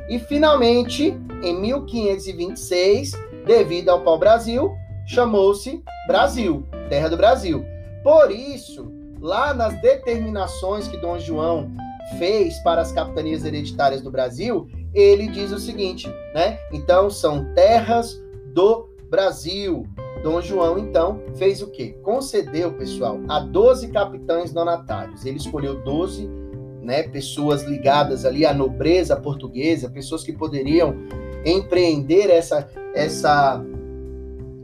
E, 0.08 0.18
finalmente, 0.18 1.14
em 1.42 1.60
1526, 1.60 3.12
devido 3.46 3.90
ao 3.90 4.02
pau-brasil, 4.02 4.74
chamou-se 5.06 5.82
Brasil, 6.06 6.66
terra 6.88 7.08
do 7.08 7.18
Brasil. 7.18 7.62
Por 8.02 8.30
isso, 8.30 8.90
lá 9.20 9.52
nas 9.52 9.78
determinações 9.82 10.88
que 10.88 10.96
Dom 10.96 11.18
João 11.18 11.70
fez 12.18 12.58
para 12.60 12.80
as 12.80 12.92
capitanias 12.92 13.44
hereditárias 13.44 14.02
do 14.02 14.10
Brasil, 14.10 14.68
ele 14.94 15.26
diz 15.28 15.50
o 15.52 15.58
seguinte, 15.58 16.08
né? 16.34 16.58
Então, 16.72 17.10
são 17.10 17.52
terras 17.54 18.22
do 18.52 18.88
Brasil. 19.10 19.86
Dom 20.22 20.40
João, 20.40 20.78
então, 20.78 21.20
fez 21.36 21.60
o 21.60 21.70
quê? 21.70 21.96
Concedeu, 22.02 22.72
pessoal, 22.72 23.20
a 23.28 23.40
12 23.40 23.88
capitães 23.88 24.52
donatários. 24.52 25.26
Ele 25.26 25.36
escolheu 25.36 25.82
12 25.82 26.28
né, 26.84 27.02
pessoas 27.02 27.62
ligadas 27.62 28.24
ali 28.24 28.46
à 28.46 28.54
nobreza 28.54 29.16
portuguesa, 29.16 29.90
pessoas 29.90 30.22
que 30.22 30.32
poderiam 30.32 30.94
empreender 31.44 32.30
essa, 32.30 32.68
essa 32.94 33.62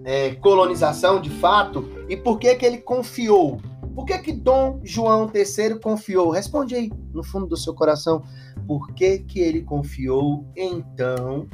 é, 0.04 0.34
colonização 0.36 1.20
de 1.20 1.30
fato. 1.30 1.88
E 2.08 2.16
por 2.16 2.38
que, 2.38 2.54
que 2.54 2.64
ele 2.64 2.78
confiou? 2.78 3.60
Por 3.94 4.04
que, 4.04 4.18
que 4.18 4.32
Dom 4.32 4.80
João 4.82 5.30
III 5.34 5.78
confiou? 5.78 6.30
Responde 6.30 6.74
aí, 6.74 6.92
no 7.12 7.22
fundo 7.22 7.46
do 7.46 7.56
seu 7.56 7.74
coração. 7.74 8.22
Por 8.66 8.92
que, 8.92 9.18
que 9.18 9.40
ele 9.40 9.62
confiou, 9.62 10.46
então, 10.56 11.48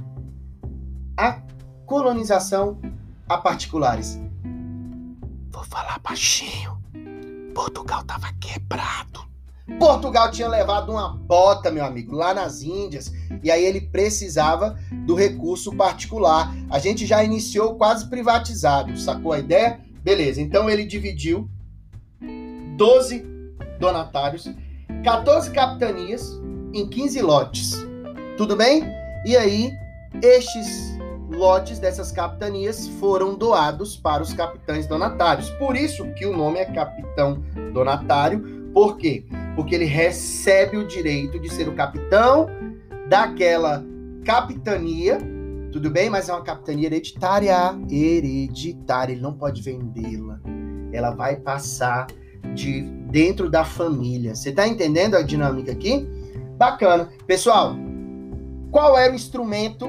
a 1.17 1.41
colonização 1.87 2.79
a 3.29 3.39
particulares. 3.39 4.21
Vou 5.51 5.65
falar 5.65 5.99
baixinho. 6.01 6.77
Portugal 7.55 8.05
tava 8.05 8.33
quebrado. 8.35 9.25
Portugal 9.81 10.31
tinha 10.31 10.47
levado 10.47 10.93
uma 10.93 11.09
bota, 11.09 11.73
meu 11.73 11.85
amigo, 11.85 12.15
lá 12.15 12.33
nas 12.33 12.63
Índias, 12.63 13.13
e 13.43 13.51
aí 13.51 13.65
ele 13.65 13.81
precisava 13.81 14.79
do 15.05 15.15
recurso 15.15 15.75
particular. 15.75 16.55
A 16.71 16.79
gente 16.79 17.05
já 17.05 17.25
iniciou 17.25 17.75
quase 17.75 18.09
privatizado, 18.09 18.97
sacou 18.97 19.33
a 19.33 19.41
ideia? 19.41 19.81
Beleza, 20.05 20.41
então 20.41 20.71
ele 20.71 20.85
dividiu 20.85 21.51
12 22.77 23.25
donatários, 23.81 24.49
14 25.03 25.51
capitanias 25.51 26.41
em 26.73 26.89
15 26.89 27.23
lotes. 27.23 27.87
Tudo 28.37 28.55
bem? 28.55 28.85
E 29.25 29.37
aí, 29.37 29.73
estes 30.23 30.97
lotes 31.31 31.79
dessas 31.79 32.13
capitanias 32.13 32.87
foram 33.01 33.35
doados 33.35 33.97
para 33.97 34.23
os 34.23 34.33
capitães 34.33 34.87
donatários. 34.87 35.51
Por 35.53 35.77
isso 35.77 36.07
que 36.15 36.27
o 36.27 36.37
nome 36.37 36.59
é 36.59 36.67
capitão 36.67 37.43
donatário. 37.73 38.71
Por 38.73 38.97
quê? 38.97 39.25
Porque 39.55 39.75
ele 39.75 39.87
recebe 39.87 40.77
o 40.77 40.87
direito 40.87 41.41
de 41.41 41.49
ser 41.49 41.69
o 41.69 41.75
capitão 41.75 42.47
daquela 43.09 43.85
capitania, 44.25 45.19
tudo 45.73 45.91
bem? 45.91 46.11
Mas 46.11 46.29
é 46.29 46.33
uma 46.33 46.43
capitania 46.43 46.87
hereditária, 46.87 47.57
hereditária, 47.89 49.13
ele 49.13 49.23
não 49.23 49.33
pode 49.33 49.63
vendê-la. 49.63 50.41
Ela 50.93 51.11
vai 51.11 51.37
passar 51.37 52.07
de 52.55 52.83
dentro 53.11 53.51
da 53.51 53.65
família. 53.65 54.35
Você 54.35 54.51
está 54.51 54.67
entendendo 54.67 55.15
a 55.15 55.23
dinâmica 55.23 55.73
aqui? 55.73 56.07
Bacana. 56.57 57.09
Pessoal, 57.27 57.75
qual 58.71 58.97
era 58.97 59.13
o 59.13 59.17
instrumento 59.17 59.89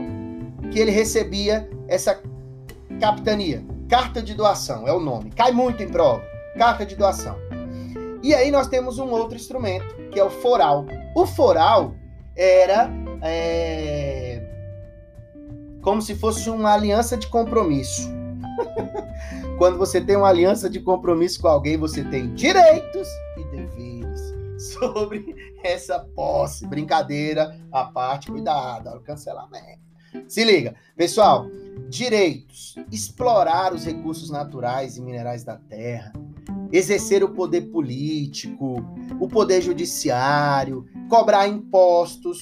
que 0.72 0.80
ele 0.80 0.92
recebia 0.92 1.70
essa 1.88 2.22
capitania. 3.00 3.64
Carta 3.90 4.22
de 4.22 4.34
doação 4.34 4.88
é 4.88 4.94
o 4.94 5.00
nome. 5.00 5.32
Cai 5.32 5.52
muito 5.52 5.82
em 5.82 5.88
prova. 5.88 6.22
Carta 6.58 6.86
de 6.86 6.96
doação. 6.96 7.38
E 8.22 8.34
aí 8.34 8.52
nós 8.52 8.68
temos 8.68 9.00
um 9.00 9.10
outro 9.10 9.36
instrumento, 9.36 9.96
que 10.12 10.20
é 10.20 10.24
o 10.24 10.30
foral. 10.30 10.86
O 11.16 11.26
foral 11.26 11.94
era 12.36 12.90
é, 13.22 14.42
como 15.82 16.02
se 16.02 16.16
fosse 16.16 16.50
uma 16.50 16.74
aliança 16.74 17.16
de 17.16 17.28
compromisso. 17.28 18.10
Quando 19.58 19.78
você 19.78 20.00
tem 20.00 20.16
uma 20.16 20.30
aliança 20.30 20.70
de 20.70 20.80
compromisso 20.80 21.42
com 21.42 21.48
alguém, 21.48 21.78
você 21.78 22.04
tem 22.04 22.34
direitos 22.34 23.08
e 23.38 23.44
deveres 23.46 24.36
sobre 24.74 25.36
essa 25.64 26.00
posse. 26.00 26.68
Brincadeira 26.68 27.60
à 27.72 27.86
parte, 27.86 28.32
cuidado, 28.32 28.90
o 28.90 29.02
cancelamento. 29.02 29.88
Se 30.28 30.44
liga, 30.44 30.76
pessoal, 30.96 31.48
direitos, 31.90 32.76
explorar 32.92 33.74
os 33.74 33.86
recursos 33.86 34.30
naturais 34.30 34.98
e 34.98 35.02
minerais 35.02 35.44
da 35.44 35.58
terra, 35.58 36.14
exercer 36.72 37.24
o 37.24 37.30
poder 37.30 37.70
político, 37.72 38.78
o 39.20 39.28
poder 39.28 39.62
judiciário, 39.62 40.86
cobrar 41.10 41.48
impostos, 41.48 42.40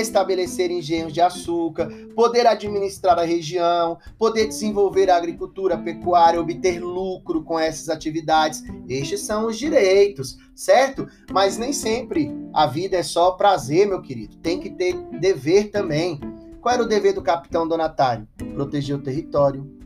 estabelecer 0.00 0.70
engenhos 0.70 1.12
de 1.12 1.20
açúcar, 1.20 1.88
poder 2.14 2.46
administrar 2.46 3.18
a 3.18 3.24
região, 3.24 3.98
poder 4.18 4.46
desenvolver 4.46 5.10
a 5.10 5.16
agricultura, 5.16 5.74
a 5.74 5.78
pecuária, 5.78 6.40
obter 6.40 6.80
lucro 6.80 7.42
com 7.42 7.58
essas 7.58 7.88
atividades. 7.88 8.62
Estes 8.88 9.20
são 9.20 9.46
os 9.46 9.58
direitos, 9.58 10.38
certo? 10.54 11.06
Mas 11.32 11.58
nem 11.58 11.72
sempre 11.72 12.30
a 12.52 12.66
vida 12.66 12.96
é 12.96 13.02
só 13.02 13.32
prazer, 13.32 13.86
meu 13.86 14.00
querido. 14.00 14.36
Tem 14.38 14.60
que 14.60 14.70
ter 14.70 14.94
dever 15.20 15.70
também. 15.70 16.20
Qual 16.60 16.74
era 16.74 16.82
o 16.82 16.88
dever 16.88 17.12
do 17.12 17.22
capitão 17.22 17.66
donatário? 17.66 18.26
Proteger 18.54 18.96
o 18.96 19.02
território 19.02 19.76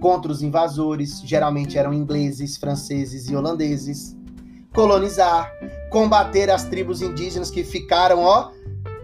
contra 0.00 0.30
os 0.30 0.42
invasores, 0.42 1.20
geralmente 1.24 1.76
eram 1.76 1.92
ingleses, 1.92 2.56
franceses 2.56 3.28
e 3.28 3.36
holandeses. 3.36 4.16
Colonizar, 4.72 5.50
combater 5.90 6.50
as 6.50 6.64
tribos 6.64 7.02
indígenas 7.02 7.50
que 7.50 7.64
ficaram, 7.64 8.20
ó, 8.20 8.52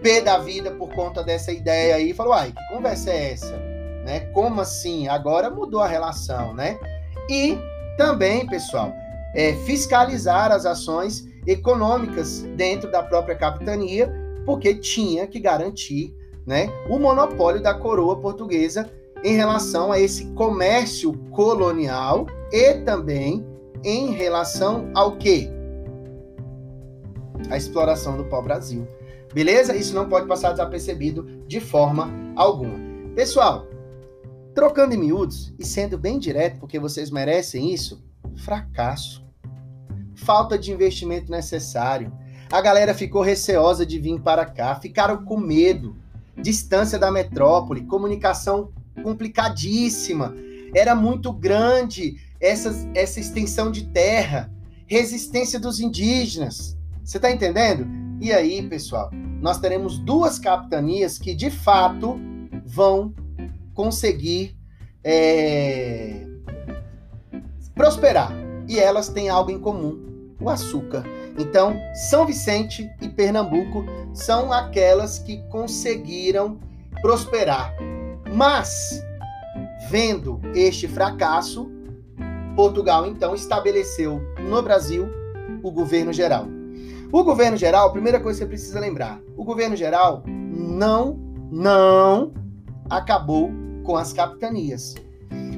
pé 0.05 0.21
da 0.21 0.37
vida 0.37 0.69
por 0.69 0.93
conta 0.93 1.23
dessa 1.23 1.51
ideia 1.51 1.95
aí. 1.95 2.13
Falou, 2.13 2.33
ai, 2.33 2.51
que 2.51 2.75
conversa 2.75 3.09
é 3.09 3.31
essa? 3.31 3.57
Né? 4.05 4.19
Como 4.35 4.61
assim? 4.61 5.07
Agora 5.07 5.49
mudou 5.49 5.81
a 5.81 5.87
relação, 5.87 6.53
né? 6.53 6.77
E 7.27 7.57
também, 7.97 8.45
pessoal, 8.45 8.93
é, 9.33 9.53
fiscalizar 9.65 10.51
as 10.51 10.63
ações 10.63 11.25
econômicas 11.47 12.43
dentro 12.55 12.91
da 12.91 13.01
própria 13.01 13.35
capitania, 13.35 14.13
porque 14.45 14.75
tinha 14.75 15.25
que 15.25 15.39
garantir 15.39 16.13
né, 16.45 16.69
o 16.87 16.99
monopólio 16.99 17.59
da 17.59 17.73
coroa 17.73 18.15
portuguesa 18.17 18.87
em 19.23 19.33
relação 19.35 19.91
a 19.91 19.99
esse 19.99 20.25
comércio 20.33 21.13
colonial 21.31 22.27
e 22.51 22.75
também 22.81 23.43
em 23.83 24.11
relação 24.11 24.87
ao 24.93 25.17
que? 25.17 25.49
A 27.49 27.57
exploração 27.57 28.15
do 28.15 28.25
pau-brasil. 28.25 28.87
Beleza? 29.35 29.75
Isso 29.75 29.93
não 29.93 30.07
pode 30.07 30.29
passar 30.29 30.51
desapercebido 30.51 31.43
de 31.45 31.59
forma 31.59 32.09
alguma. 32.37 32.79
Pessoal, 33.13 33.67
trocando 34.53 34.95
em 34.95 34.97
miúdos 34.97 35.53
e 35.59 35.65
sendo 35.65 35.97
bem 35.97 36.17
direto, 36.17 36.57
porque 36.57 36.79
vocês 36.79 37.11
merecem 37.11 37.73
isso, 37.73 38.01
fracasso. 38.37 39.25
Falta 40.15 40.57
de 40.57 40.71
investimento 40.71 41.29
necessário. 41.29 42.13
A 42.49 42.61
galera 42.61 42.93
ficou 42.93 43.21
receosa 43.21 43.85
de 43.85 43.99
vir 43.99 44.21
para 44.21 44.45
cá, 44.45 44.73
ficaram 44.75 45.25
com 45.25 45.35
medo 45.35 45.97
distância 46.37 46.97
da 46.97 47.11
metrópole, 47.11 47.85
comunicação 47.85 48.71
complicadíssima, 49.03 50.33
era 50.73 50.95
muito 50.95 51.33
grande 51.33 52.21
essa, 52.39 52.73
essa 52.93 53.19
extensão 53.19 53.69
de 53.69 53.87
terra, 53.87 54.49
resistência 54.87 55.59
dos 55.59 55.81
indígenas. 55.81 56.77
Você 57.03 57.17
está 57.17 57.29
entendendo? 57.29 58.04
E 58.19 58.31
aí, 58.31 58.61
pessoal, 58.67 59.09
nós 59.41 59.59
teremos 59.59 59.97
duas 59.99 60.39
capitanias 60.39 61.17
que 61.17 61.33
de 61.33 61.49
fato 61.49 62.19
vão 62.65 63.13
conseguir 63.73 64.57
é, 65.03 66.25
prosperar. 67.75 68.31
E 68.67 68.79
elas 68.79 69.09
têm 69.09 69.29
algo 69.29 69.51
em 69.51 69.59
comum: 69.59 70.33
o 70.39 70.49
açúcar. 70.49 71.03
Então, 71.37 71.75
São 71.93 72.25
Vicente 72.25 72.89
e 73.01 73.09
Pernambuco 73.09 73.85
são 74.13 74.51
aquelas 74.51 75.19
que 75.19 75.37
conseguiram 75.49 76.57
prosperar. 77.01 77.75
Mas, 78.33 79.03
vendo 79.89 80.41
este 80.55 80.87
fracasso, 80.87 81.69
Portugal 82.55 83.05
então 83.05 83.35
estabeleceu 83.35 84.21
no 84.39 84.61
Brasil 84.61 85.07
o 85.61 85.69
governo 85.69 86.13
geral. 86.13 86.54
O 87.15 87.23
governo 87.23 87.55
geral, 87.55 87.93
primeira 87.93 88.19
coisa 88.19 88.39
que 88.39 88.43
você 88.43 88.49
precisa 88.49 88.77
lembrar, 88.77 89.21
o 89.37 89.45
governo 89.45 89.73
geral 89.73 90.21
não 90.27 91.17
não 91.49 92.33
acabou 92.89 93.49
com 93.85 93.95
as 93.95 94.11
capitanias. 94.11 94.95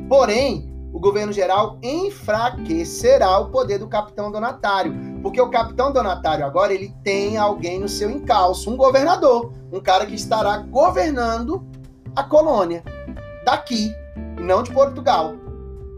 Porém, 0.08 0.72
o 0.94 1.00
governo 1.00 1.34
geral 1.34 1.80
enfraquecerá 1.82 3.40
o 3.40 3.50
poder 3.50 3.80
do 3.80 3.88
capitão 3.88 4.32
donatário, 4.32 4.94
porque 5.24 5.42
o 5.42 5.50
capitão 5.50 5.92
donatário 5.92 6.46
agora 6.46 6.72
ele 6.72 6.94
tem 7.04 7.38
alguém 7.38 7.80
no 7.80 7.90
seu 7.90 8.12
encalço, 8.12 8.70
um 8.70 8.78
governador, 8.78 9.52
um 9.74 9.80
cara 9.80 10.06
que 10.06 10.14
estará 10.14 10.58
governando 10.58 11.66
a 12.16 12.22
colônia 12.22 12.84
daqui, 13.44 13.92
não 14.40 14.62
de 14.62 14.72
Portugal. 14.72 15.34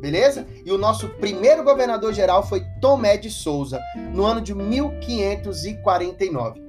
Beleza? 0.01 0.47
E 0.65 0.71
o 0.71 0.77
nosso 0.77 1.09
primeiro 1.09 1.61
governador 1.63 2.13
geral 2.13 2.47
foi 2.47 2.63
Tomé 2.79 3.17
de 3.17 3.29
Souza, 3.29 3.81
no 4.13 4.25
ano 4.25 4.39
de 4.41 4.55
1549. 4.55 6.61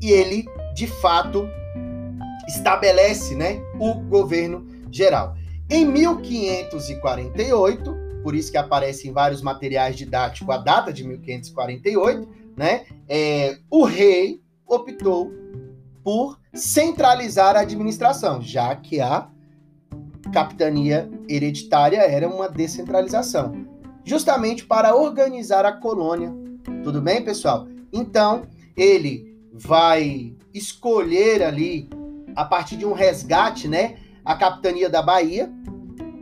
E 0.00 0.10
ele, 0.10 0.46
de 0.74 0.86
fato, 0.86 1.46
estabelece, 2.48 3.34
né, 3.34 3.60
o 3.78 3.92
governo 3.94 4.66
geral. 4.90 5.36
Em 5.68 5.84
1548, 5.84 7.94
por 8.22 8.34
isso 8.34 8.50
que 8.50 8.56
aparece 8.56 9.06
em 9.08 9.12
vários 9.12 9.42
materiais 9.42 9.96
didáticos 9.96 10.54
a 10.54 10.58
data 10.58 10.90
de 10.92 11.04
1548, 11.04 12.28
né? 12.56 12.86
É, 13.08 13.58
o 13.70 13.84
rei 13.84 14.40
optou 14.66 15.32
por 16.02 16.38
centralizar 16.54 17.54
a 17.56 17.60
administração, 17.60 18.40
já 18.40 18.74
que 18.76 19.00
a 19.00 19.28
capitania 20.32 21.10
hereditária 21.28 21.98
era 21.98 22.28
uma 22.28 22.48
descentralização, 22.48 23.66
justamente 24.04 24.64
para 24.64 24.94
organizar 24.94 25.64
a 25.64 25.72
colônia. 25.72 26.34
Tudo 26.82 27.00
bem, 27.00 27.24
pessoal? 27.24 27.66
Então, 27.92 28.42
ele 28.76 29.36
vai 29.52 30.34
escolher 30.52 31.42
ali 31.42 31.88
a 32.34 32.44
partir 32.44 32.76
de 32.76 32.84
um 32.84 32.92
resgate, 32.92 33.66
né, 33.66 33.96
a 34.24 34.34
capitania 34.34 34.90
da 34.90 35.02
Bahia, 35.02 35.50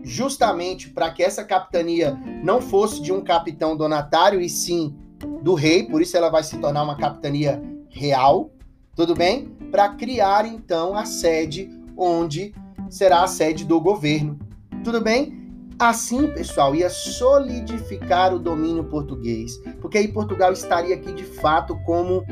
justamente 0.03 0.91
para 0.91 1.11
que 1.11 1.23
essa 1.23 1.43
capitania 1.43 2.17
não 2.43 2.61
fosse 2.61 3.03
de 3.03 3.13
um 3.13 3.23
capitão 3.23 3.77
donatário 3.77 4.41
e 4.41 4.49
sim 4.49 4.95
do 5.43 5.55
rei, 5.55 5.85
por 5.85 6.03
isso 6.03 6.17
ela 6.17 6.31
vai 6.31 6.43
se 6.43 6.59
tornar 6.59 6.83
uma 6.83 6.97
capitania 6.97 7.63
real, 7.89 8.51
tudo 8.95 9.15
bem? 9.15 9.47
Para 9.71 9.89
criar 9.91 10.47
então 10.47 10.97
a 10.97 11.05
sede 11.05 11.71
onde 11.97 12.55
será 12.89 13.23
a 13.23 13.27
sede 13.27 13.65
do 13.65 13.81
governo, 13.81 14.39
tudo 14.83 15.01
bem? 15.01 15.43
Assim, 15.79 16.29
pessoal, 16.29 16.75
ia 16.75 16.89
solidificar 16.89 18.33
o 18.33 18.39
domínio 18.39 18.85
português, 18.85 19.59
porque 19.81 19.99
aí 19.99 20.09
Portugal 20.09 20.53
estaria 20.53 20.95
aqui 20.95 21.13
de 21.13 21.25
fato 21.25 21.77
como 21.85 22.25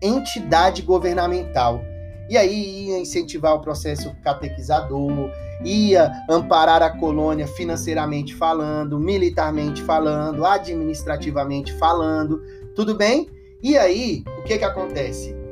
entidade 0.00 0.82
governamental. 0.82 1.80
E 2.28 2.36
aí 2.36 2.88
ia 2.88 2.98
incentivar 2.98 3.54
o 3.54 3.60
processo 3.60 4.14
catequizador, 4.22 5.30
ia 5.64 6.12
amparar 6.28 6.82
a 6.82 6.90
colônia 6.90 7.46
financeiramente 7.46 8.34
falando, 8.34 8.98
militarmente 8.98 9.82
falando, 9.82 10.44
administrativamente 10.44 11.72
falando, 11.74 12.40
tudo 12.74 12.94
bem? 12.94 13.28
E 13.62 13.76
aí, 13.76 14.22
o 14.38 14.42
que 14.44 14.58
que 14.58 14.64
acontece? 14.64 15.45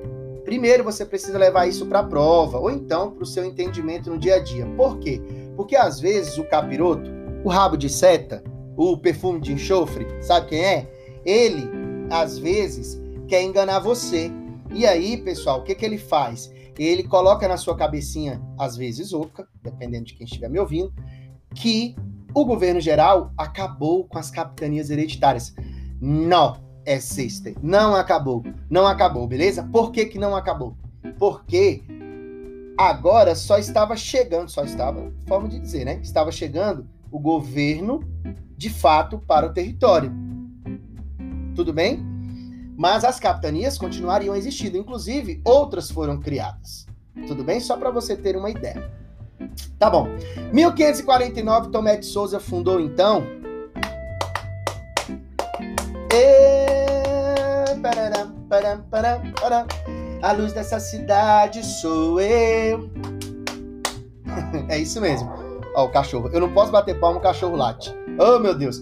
Primeiro 0.44 0.84
você 0.84 1.04
precisa 1.04 1.38
levar 1.38 1.66
isso 1.66 1.86
para 1.86 2.00
a 2.00 2.04
prova, 2.04 2.58
ou 2.58 2.70
então 2.70 3.10
para 3.10 3.22
o 3.22 3.26
seu 3.26 3.44
entendimento 3.44 4.10
no 4.10 4.18
dia 4.18 4.36
a 4.36 4.42
dia. 4.42 4.66
Por 4.76 4.98
quê? 4.98 5.20
Porque 5.56 5.74
às 5.76 6.00
vezes 6.00 6.36
o 6.36 6.44
capiroto, 6.44 7.10
o 7.42 7.48
rabo 7.48 7.76
de 7.76 7.88
seta, 7.88 8.42
o 8.76 8.96
perfume 8.96 9.40
de 9.40 9.52
enxofre, 9.52 10.06
sabe 10.20 10.48
quem 10.48 10.64
é? 10.64 10.90
Ele, 11.24 11.68
às 12.10 12.38
vezes, 12.38 13.00
quer 13.26 13.42
enganar 13.42 13.78
você. 13.78 14.30
E 14.72 14.86
aí, 14.86 15.16
pessoal, 15.16 15.60
o 15.60 15.62
que, 15.62 15.74
que 15.74 15.84
ele 15.84 15.98
faz? 15.98 16.52
ele 16.78 17.04
coloca 17.04 17.46
na 17.46 17.56
sua 17.56 17.76
cabecinha, 17.76 18.42
às 18.58 18.76
vezes 18.76 19.12
oca, 19.12 19.46
dependendo 19.62 20.06
de 20.06 20.14
quem 20.14 20.24
estiver 20.24 20.48
me 20.48 20.58
ouvindo, 20.58 20.92
que 21.54 21.94
o 22.34 22.44
governo 22.44 22.80
geral 22.80 23.32
acabou 23.38 24.04
com 24.08 24.18
as 24.18 24.30
capitanias 24.30 24.90
hereditárias. 24.90 25.54
Não, 26.00 26.63
é 26.84 27.00
sexta. 27.00 27.52
Não 27.62 27.94
acabou. 27.94 28.44
Não 28.68 28.86
acabou, 28.86 29.26
beleza? 29.26 29.62
Por 29.72 29.90
que, 29.90 30.06
que 30.06 30.18
não 30.18 30.34
acabou? 30.34 30.76
Porque 31.18 31.82
agora 32.78 33.34
só 33.34 33.58
estava 33.58 33.96
chegando, 33.96 34.50
só 34.50 34.64
estava, 34.64 35.12
forma 35.26 35.48
de 35.48 35.58
dizer, 35.58 35.84
né? 35.84 36.00
Estava 36.02 36.32
chegando 36.32 36.86
o 37.10 37.18
governo 37.18 38.02
de 38.56 38.70
fato 38.70 39.18
para 39.18 39.46
o 39.46 39.52
território. 39.52 40.12
Tudo 41.54 41.72
bem? 41.72 42.14
mas 42.76 43.04
as 43.04 43.20
capitanias 43.20 43.78
continuariam 43.78 44.34
existindo, 44.34 44.76
inclusive 44.76 45.40
outras 45.44 45.90
foram 45.90 46.18
criadas. 46.18 46.86
Tudo 47.26 47.44
bem? 47.44 47.60
Só 47.60 47.76
para 47.76 47.90
você 47.90 48.16
ter 48.16 48.36
uma 48.36 48.50
ideia. 48.50 48.90
Tá 49.78 49.88
bom. 49.88 50.08
1549, 50.52 51.70
Tomé 51.70 51.96
de 51.96 52.06
Souza 52.06 52.40
fundou 52.40 52.80
então. 52.80 53.24
Pararam, 58.54 58.82
pararam, 58.88 59.32
pararam. 59.32 59.66
A 60.22 60.32
luz 60.32 60.52
dessa 60.52 60.78
cidade 60.78 61.64
sou 61.64 62.20
eu. 62.20 62.88
é 64.70 64.78
isso 64.78 65.00
mesmo. 65.00 65.28
Ó, 65.74 65.86
o 65.86 65.88
cachorro. 65.90 66.30
Eu 66.32 66.40
não 66.40 66.52
posso 66.52 66.70
bater 66.70 66.98
palma, 67.00 67.18
o 67.18 67.22
cachorro 67.22 67.56
late. 67.56 67.92
Oh, 68.18 68.38
meu 68.38 68.54
Deus 68.54 68.80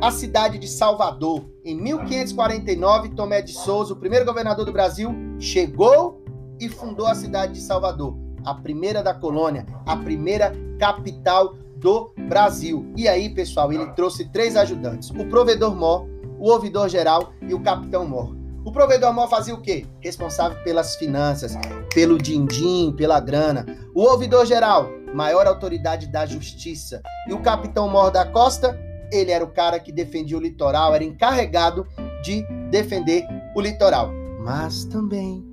a 0.00 0.10
cidade 0.12 0.56
de 0.56 0.68
Salvador. 0.68 1.44
Em 1.64 1.74
1549, 1.74 3.08
Tomé 3.10 3.42
de 3.42 3.52
Souza, 3.52 3.92
o 3.92 3.96
primeiro 3.96 4.24
governador 4.24 4.64
do 4.64 4.72
Brasil, 4.72 5.12
chegou 5.38 6.22
e 6.60 6.68
fundou 6.68 7.06
a 7.06 7.14
cidade 7.14 7.54
de 7.54 7.60
Salvador, 7.60 8.16
a 8.44 8.54
primeira 8.54 9.02
da 9.02 9.12
colônia, 9.12 9.66
a 9.84 9.96
primeira 9.96 10.52
capital 10.78 11.56
do 11.76 12.12
Brasil. 12.28 12.92
E 12.96 13.08
aí, 13.08 13.34
pessoal, 13.34 13.72
ele 13.72 13.86
trouxe 13.92 14.28
três 14.30 14.56
ajudantes: 14.56 15.10
o 15.10 15.24
provedor 15.28 15.74
mor, 15.74 16.06
o 16.42 16.50
ouvidor 16.50 16.88
geral 16.88 17.32
e 17.40 17.54
o 17.54 17.60
capitão 17.60 18.04
mor. 18.04 18.36
O 18.64 18.72
provedor 18.72 19.14
mor 19.14 19.28
fazia 19.28 19.54
o 19.54 19.62
quê? 19.62 19.86
Responsável 20.00 20.60
pelas 20.64 20.96
finanças, 20.96 21.54
pelo 21.94 22.18
din-din, 22.18 22.92
pela 22.96 23.20
grana. 23.20 23.64
O 23.94 24.02
ouvidor 24.02 24.44
geral, 24.44 24.90
maior 25.14 25.46
autoridade 25.46 26.08
da 26.08 26.26
justiça. 26.26 27.00
E 27.28 27.32
o 27.32 27.40
capitão 27.42 27.88
mor 27.88 28.10
da 28.10 28.26
costa, 28.26 28.76
ele 29.12 29.30
era 29.30 29.44
o 29.44 29.52
cara 29.52 29.78
que 29.78 29.92
defendia 29.92 30.36
o 30.36 30.40
litoral, 30.40 30.92
era 30.92 31.04
encarregado 31.04 31.86
de 32.24 32.42
defender 32.72 33.24
o 33.54 33.60
litoral. 33.60 34.10
Mas 34.40 34.84
também, 34.84 35.44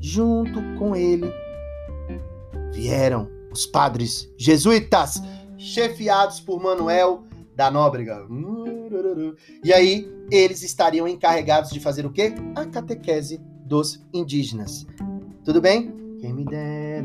junto 0.00 0.60
com 0.76 0.96
ele, 0.96 1.32
vieram 2.72 3.28
os 3.52 3.64
padres 3.64 4.28
jesuítas, 4.36 5.22
chefiados 5.56 6.40
por 6.40 6.60
Manuel 6.60 7.22
da 7.54 7.70
Nóbrega. 7.70 8.26
E 9.64 9.72
aí, 9.72 10.10
eles 10.30 10.62
estariam 10.62 11.08
encarregados 11.08 11.70
de 11.70 11.80
fazer 11.80 12.06
o 12.06 12.12
quê? 12.12 12.34
A 12.54 12.66
catequese 12.66 13.40
dos 13.64 14.04
indígenas. 14.12 14.86
Tudo 15.44 15.60
bem? 15.60 15.92
Quem 16.20 16.32
me 16.32 16.44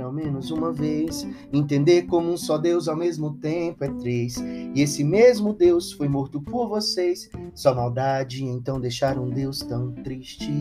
ao 0.01 0.11
menos 0.11 0.51
uma 0.51 0.71
vez 0.71 1.27
entender 1.51 2.03
como 2.03 2.31
um 2.31 2.37
só 2.37 2.57
Deus 2.57 2.87
ao 2.87 2.95
mesmo 2.95 3.33
tempo 3.35 3.83
é 3.83 3.89
três. 3.89 4.37
E 4.37 4.81
esse 4.81 5.03
mesmo 5.03 5.53
Deus 5.53 5.91
foi 5.91 6.07
morto 6.07 6.41
por 6.41 6.67
vocês. 6.67 7.29
Só 7.53 7.73
maldade 7.73 8.43
então 8.43 8.79
deixar 8.79 9.17
um 9.17 9.29
Deus 9.29 9.59
tão 9.59 9.91
triste. 9.91 10.51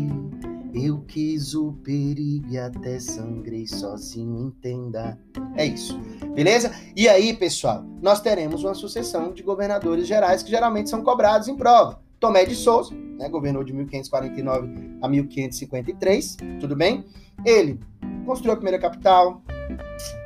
Eu 0.75 1.01
quis 1.07 1.55
o 1.55 1.73
perigo 1.73 2.49
e 2.51 2.59
até 2.59 2.99
sangrei 2.99 3.67
sozinho, 3.67 4.49
entenda. 4.49 5.19
É 5.57 5.65
isso, 5.65 5.99
beleza? 6.35 6.71
E 6.95 7.09
aí, 7.09 7.35
pessoal, 7.35 7.83
nós 8.03 8.21
teremos 8.21 8.63
uma 8.63 8.75
sucessão 8.75 9.33
de 9.33 9.43
governadores 9.43 10.07
gerais 10.07 10.43
que 10.43 10.51
geralmente 10.51 10.91
são 10.91 11.03
cobrados 11.03 11.49
em 11.49 11.57
prova. 11.57 12.01
Tomé 12.21 12.45
de 12.45 12.55
Souza, 12.55 12.95
né, 13.19 13.29
governou 13.29 13.63
de 13.63 13.73
1549 13.73 14.99
a 15.03 15.09
1553, 15.09 16.37
tudo 16.61 16.75
bem? 16.75 17.05
Ele 17.45 17.79
construiu 18.27 18.53
a 18.53 18.57
primeira 18.57 18.79
capital, 18.79 19.41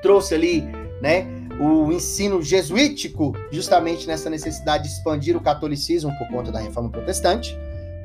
trouxe 0.02 0.34
ali, 0.34 0.62
né, 1.00 1.26
o 1.60 1.92
ensino 1.92 2.42
jesuítico, 2.42 3.36
justamente 3.52 4.06
nessa 4.06 4.30
necessidade 4.30 4.84
de 4.84 4.90
expandir 4.90 5.36
o 5.36 5.40
catolicismo 5.40 6.10
por 6.18 6.26
conta 6.28 6.50
da 6.50 6.58
reforma 6.58 6.88
protestante. 6.88 7.56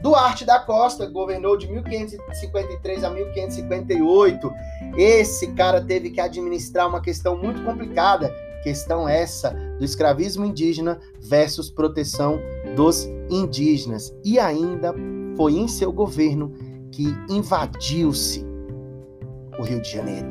Duarte 0.01 0.45
da 0.45 0.59
Costa 0.59 1.07
governou 1.07 1.57
de 1.57 1.67
1553 1.71 3.03
a 3.03 3.09
1558. 3.09 4.53
Esse 4.97 5.47
cara 5.53 5.81
teve 5.81 6.11
que 6.11 6.19
administrar 6.19 6.87
uma 6.87 7.01
questão 7.01 7.37
muito 7.37 7.63
complicada, 7.63 8.31
questão 8.61 9.07
essa 9.07 9.51
do 9.79 9.85
escravismo 9.85 10.45
indígena 10.45 10.99
versus 11.21 11.69
proteção 11.69 12.39
dos 12.75 13.07
indígenas. 13.29 14.13
E 14.23 14.37
ainda 14.37 14.93
foi 15.37 15.53
em 15.53 15.67
seu 15.67 15.91
governo 15.91 16.53
que 16.91 17.07
invadiu-se 17.29 18.45
o 19.59 19.63
Rio 19.63 19.81
de 19.81 19.91
Janeiro. 19.91 20.27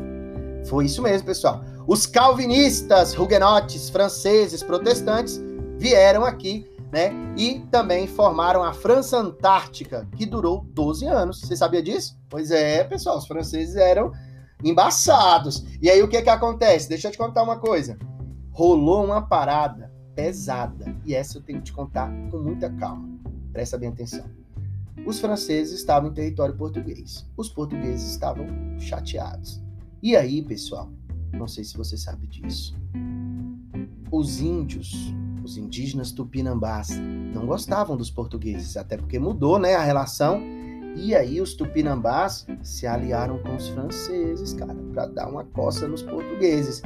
Foi 0.67 0.87
isso 0.87 1.03
mesmo, 1.03 1.27
pessoal. 1.27 1.63
Os 1.87 2.07
calvinistas, 2.07 3.17
huguenotes, 3.19 3.91
franceses, 3.91 4.63
protestantes 4.63 5.41
vieram 5.79 6.25
aqui, 6.25 6.67
né? 6.91 7.11
E 7.37 7.61
também 7.71 8.07
formaram 8.07 8.63
a 8.63 8.73
França 8.73 9.19
Antártica, 9.19 10.09
que 10.17 10.25
durou 10.25 10.65
12 10.71 11.07
anos. 11.07 11.41
Você 11.41 11.57
sabia 11.57 11.83
disso? 11.83 12.19
Pois 12.29 12.51
é, 12.51 12.85
pessoal, 12.85 13.19
os 13.19 13.27
franceses 13.27 13.77
eram 13.77 14.13
embaçados. 14.63 15.67
E 15.83 15.91
aí 15.91 16.03
o 16.03 16.09
que 16.09 16.23
que 16.23 16.31
acontece? 16.31 16.89
Deixa 16.89 17.09
eu 17.09 17.13
te 17.13 17.19
contar 17.19 17.43
uma 17.43 17.59
coisa. 17.59 17.99
Rolou 18.51 19.05
uma 19.05 19.23
parada 19.23 19.93
pesada, 20.15 20.97
e 21.05 21.15
essa 21.15 21.39
eu 21.39 21.43
tenho 21.43 21.59
que 21.59 21.65
te 21.67 21.73
contar 21.73 22.09
com 22.31 22.39
muita 22.39 22.71
calma. 22.71 23.09
Presta 23.53 23.77
bem 23.77 23.89
atenção. 23.89 24.25
Os 25.07 25.21
franceses 25.21 25.79
estavam 25.79 26.11
em 26.11 26.15
território 26.15 26.57
português. 26.57 27.27
Os 27.37 27.51
portugueses 27.51 28.11
estavam 28.11 28.47
chateados. 28.79 29.63
E 30.03 30.17
aí, 30.17 30.41
pessoal, 30.43 30.91
não 31.33 31.47
sei 31.47 31.63
se 31.63 31.77
você 31.77 31.97
sabe 31.97 32.27
disso. 32.27 32.75
Os 34.11 34.41
índios, 34.41 35.13
os 35.45 35.59
indígenas 35.59 36.11
tupinambás, 36.11 36.91
não 37.35 37.47
gostavam 37.47 37.97
dos 37.97 38.11
portugueses, 38.11 38.77
até 38.77 38.97
porque 38.97 39.19
mudou, 39.19 39.59
né, 39.59 39.75
a 39.75 39.83
relação. 39.83 40.41
E 40.97 41.15
aí 41.15 41.41
os 41.41 41.55
tupinambás 41.55 42.47
se 42.63 42.87
aliaram 42.87 43.39
com 43.43 43.57
os 43.57 43.69
franceses, 43.69 44.55
cara, 44.55 44.75
para 44.93 45.07
dar 45.07 45.29
uma 45.29 45.45
coça 45.45 45.87
nos 45.87 46.03
portugueses. 46.03 46.81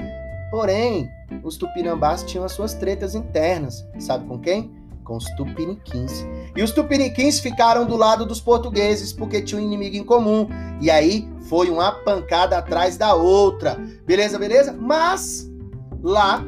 Porém, 0.51 1.09
os 1.45 1.57
tupinambás 1.57 2.25
tinham 2.25 2.45
as 2.45 2.53
suas 2.53 2.75
tretas 2.75 3.15
internas. 3.15 3.87
Sabe 3.99 4.27
com 4.27 4.39
quem? 4.39 4.78
Com 5.09 5.17
os 5.17 5.25
tupiniquins. 5.37 6.27
E 6.55 6.63
os 6.63 6.71
tupiniquins 6.71 7.41
ficaram 7.41 7.87
do 7.87 7.97
lado 7.97 8.27
dos 8.27 8.43
portugueses 8.43 9.11
porque 9.11 9.41
tinham 9.41 9.63
um 9.63 9.65
inimigo 9.65 9.97
em 9.97 10.05
comum. 10.05 10.47
E 10.83 10.91
aí 10.91 11.27
foi 11.49 11.71
uma 11.71 11.91
pancada 11.91 12.59
atrás 12.59 12.99
da 12.99 13.15
outra. 13.15 13.77
Beleza, 14.05 14.39
beleza? 14.39 14.77
Mas 14.79 15.51
lá, 16.03 16.45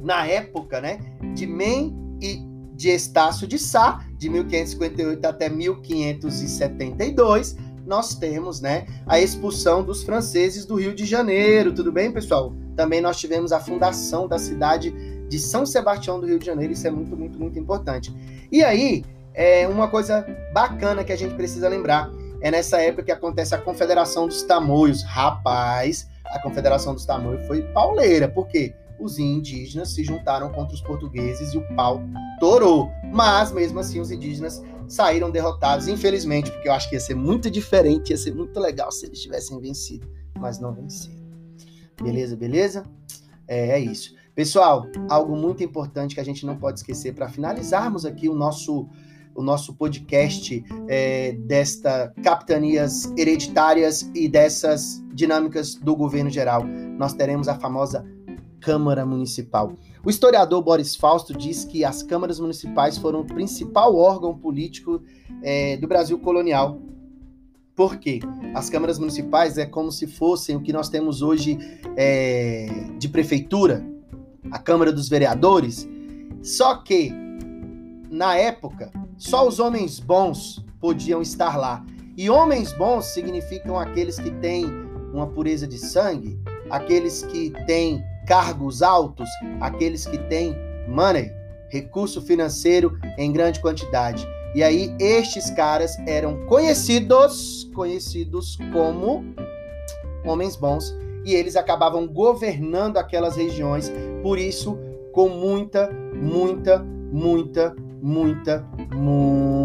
na 0.00 0.24
época, 0.24 0.80
né, 0.80 1.00
de 1.34 1.48
Men 1.48 1.92
e 2.22 2.40
de 2.76 2.90
Estácio 2.90 3.44
de 3.44 3.58
Sá, 3.58 4.06
de 4.16 4.28
1558 4.28 5.26
até 5.26 5.48
1572, 5.48 7.56
nós 7.84 8.14
temos, 8.14 8.60
né, 8.60 8.86
a 9.04 9.20
expulsão 9.20 9.82
dos 9.82 10.04
franceses 10.04 10.64
do 10.64 10.76
Rio 10.76 10.94
de 10.94 11.04
Janeiro. 11.04 11.74
Tudo 11.74 11.90
bem, 11.90 12.12
pessoal? 12.12 12.54
Também 12.76 13.00
nós 13.00 13.18
tivemos 13.18 13.50
a 13.50 13.58
fundação 13.58 14.28
da 14.28 14.38
cidade 14.38 14.94
de 15.28 15.38
São 15.38 15.64
Sebastião 15.64 16.20
do 16.20 16.26
Rio 16.26 16.38
de 16.38 16.46
Janeiro. 16.46 16.72
Isso 16.72 16.86
é 16.86 16.90
muito, 16.90 17.16
muito, 17.16 17.38
muito 17.38 17.58
importante. 17.58 18.14
E 18.50 18.62
aí, 18.62 19.04
é 19.34 19.66
uma 19.66 19.88
coisa 19.88 20.24
bacana 20.52 21.02
que 21.02 21.12
a 21.12 21.16
gente 21.16 21.34
precisa 21.34 21.68
lembrar 21.68 22.10
é 22.40 22.50
nessa 22.50 22.80
época 22.80 23.04
que 23.04 23.12
acontece 23.12 23.54
a 23.54 23.58
Confederação 23.58 24.28
dos 24.28 24.42
Tamoios. 24.42 25.02
Rapaz, 25.02 26.08
a 26.26 26.38
Confederação 26.38 26.94
dos 26.94 27.06
Tamoios 27.06 27.46
foi 27.46 27.62
pauleira, 27.72 28.28
porque 28.28 28.74
os 28.98 29.18
indígenas 29.18 29.94
se 29.94 30.04
juntaram 30.04 30.52
contra 30.52 30.74
os 30.74 30.82
portugueses 30.82 31.54
e 31.54 31.58
o 31.58 31.74
pau 31.74 32.02
torou. 32.38 32.90
Mas, 33.12 33.50
mesmo 33.50 33.80
assim, 33.80 33.98
os 33.98 34.10
indígenas 34.10 34.62
saíram 34.86 35.30
derrotados, 35.30 35.88
infelizmente, 35.88 36.50
porque 36.50 36.68
eu 36.68 36.72
acho 36.74 36.88
que 36.90 36.96
ia 36.96 37.00
ser 37.00 37.14
muito 37.14 37.50
diferente, 37.50 38.10
ia 38.10 38.18
ser 38.18 38.34
muito 38.34 38.60
legal 38.60 38.92
se 38.92 39.06
eles 39.06 39.20
tivessem 39.20 39.58
vencido, 39.58 40.06
mas 40.38 40.60
não 40.60 40.74
venceram. 40.74 41.24
Beleza, 42.02 42.36
beleza? 42.36 42.84
É, 43.48 43.70
é 43.70 43.78
isso. 43.78 44.14
Pessoal, 44.34 44.88
algo 45.08 45.36
muito 45.36 45.62
importante 45.62 46.14
que 46.14 46.20
a 46.20 46.24
gente 46.24 46.44
não 46.44 46.56
pode 46.56 46.80
esquecer 46.80 47.14
para 47.14 47.28
finalizarmos 47.28 48.04
aqui 48.04 48.28
o 48.28 48.34
nosso 48.34 48.88
o 49.36 49.42
nosso 49.42 49.74
podcast 49.74 50.64
é, 50.86 51.32
desta 51.32 52.12
capitanias 52.22 53.12
hereditárias 53.16 54.08
e 54.14 54.28
dessas 54.28 55.02
dinâmicas 55.12 55.74
do 55.74 55.96
governo 55.96 56.30
geral. 56.30 56.64
Nós 56.64 57.14
teremos 57.14 57.48
a 57.48 57.58
famosa 57.58 58.06
Câmara 58.60 59.04
Municipal. 59.04 59.72
O 60.04 60.10
historiador 60.10 60.62
Boris 60.62 60.94
Fausto 60.94 61.36
diz 61.36 61.64
que 61.64 61.84
as 61.84 62.00
câmaras 62.00 62.38
municipais 62.38 62.96
foram 62.96 63.20
o 63.20 63.24
principal 63.24 63.96
órgão 63.96 64.38
político 64.38 65.02
é, 65.42 65.76
do 65.78 65.88
Brasil 65.88 66.18
colonial. 66.18 66.80
Por 67.74 67.96
quê? 67.96 68.20
As 68.54 68.70
câmaras 68.70 69.00
municipais 69.00 69.58
é 69.58 69.66
como 69.66 69.90
se 69.90 70.06
fossem 70.06 70.54
o 70.54 70.60
que 70.60 70.72
nós 70.72 70.88
temos 70.88 71.22
hoje 71.22 71.58
é, 71.96 72.68
de 72.98 73.08
prefeitura, 73.08 73.84
a 74.50 74.58
Câmara 74.58 74.92
dos 74.92 75.08
Vereadores. 75.08 75.88
Só 76.42 76.76
que, 76.76 77.12
na 78.10 78.36
época, 78.36 78.90
só 79.16 79.46
os 79.46 79.58
homens 79.58 79.98
bons 79.98 80.64
podiam 80.80 81.22
estar 81.22 81.56
lá. 81.56 81.84
E 82.16 82.30
homens 82.30 82.72
bons 82.72 83.06
significam 83.06 83.78
aqueles 83.78 84.18
que 84.18 84.30
têm 84.30 84.66
uma 85.12 85.26
pureza 85.26 85.66
de 85.66 85.78
sangue, 85.78 86.38
aqueles 86.70 87.22
que 87.24 87.50
têm 87.66 88.04
cargos 88.26 88.82
altos, 88.82 89.28
aqueles 89.60 90.06
que 90.06 90.18
têm 90.18 90.56
money, 90.88 91.30
recurso 91.70 92.20
financeiro 92.22 92.98
em 93.18 93.32
grande 93.32 93.60
quantidade. 93.60 94.26
E 94.54 94.62
aí 94.62 94.94
estes 95.00 95.50
caras 95.50 95.96
eram 96.06 96.46
conhecidos, 96.46 97.68
conhecidos 97.74 98.56
como 98.72 99.24
homens 100.24 100.54
bons, 100.56 100.94
e 101.24 101.34
eles 101.34 101.56
acabavam 101.56 102.06
governando 102.06 102.98
aquelas 102.98 103.36
regiões, 103.36 103.92
por 104.22 104.38
isso 104.38 104.78
com 105.12 105.28
muita, 105.28 105.90
muita, 106.12 106.78
muita, 106.80 107.74
muita, 108.02 108.66
muita 108.94 109.64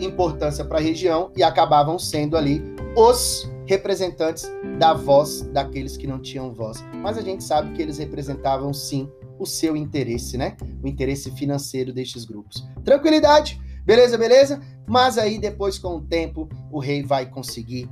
importância 0.00 0.64
para 0.64 0.78
a 0.78 0.80
região 0.80 1.32
e 1.36 1.42
acabavam 1.42 1.98
sendo 1.98 2.36
ali 2.36 2.62
os 2.96 3.50
representantes 3.66 4.50
da 4.78 4.94
voz 4.94 5.42
daqueles 5.52 5.96
que 5.96 6.06
não 6.06 6.20
tinham 6.20 6.52
voz. 6.52 6.82
Mas 6.94 7.18
a 7.18 7.22
gente 7.22 7.44
sabe 7.44 7.72
que 7.74 7.82
eles 7.82 7.98
representavam 7.98 8.72
sim 8.72 9.08
o 9.38 9.46
seu 9.46 9.76
interesse, 9.76 10.36
né? 10.36 10.56
O 10.82 10.88
interesse 10.88 11.30
financeiro 11.32 11.92
destes 11.92 12.24
grupos. 12.24 12.66
Tranquilidade? 12.84 13.60
Beleza, 13.84 14.18
beleza? 14.18 14.60
Mas 14.86 15.16
aí 15.16 15.38
depois 15.38 15.78
com 15.78 15.96
o 15.96 16.00
tempo 16.00 16.48
o 16.70 16.78
rei 16.78 17.02
vai 17.02 17.26
conseguir 17.26 17.88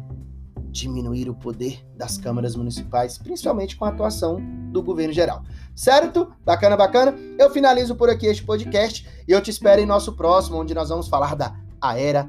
diminuir 0.77 1.29
o 1.29 1.35
poder 1.35 1.85
das 1.97 2.19
câmaras 2.19 2.55
municipais, 2.55 3.19
principalmente 3.19 3.77
com 3.77 3.85
a 3.85 3.89
atuação 3.89 4.41
do 4.71 4.83
governo 4.83 5.13
geral. 5.13 5.43
Certo? 5.75 6.33
Bacana, 6.45 6.77
bacana? 6.77 7.15
Eu 7.39 7.51
finalizo 7.51 7.95
por 7.95 8.11
aqui 8.11 8.27
este 8.27 8.45
podcast 8.45 9.09
e 9.27 9.33
eu 9.33 9.41
te 9.41 9.51
espero 9.51 9.81
em 9.81 9.87
nosso 9.87 10.13
próximo, 10.13 10.59
onde 10.59 10.75
nós 10.75 10.89
vamos 10.89 11.09
falar 11.09 11.35
da 11.35 11.55
era 11.97 12.29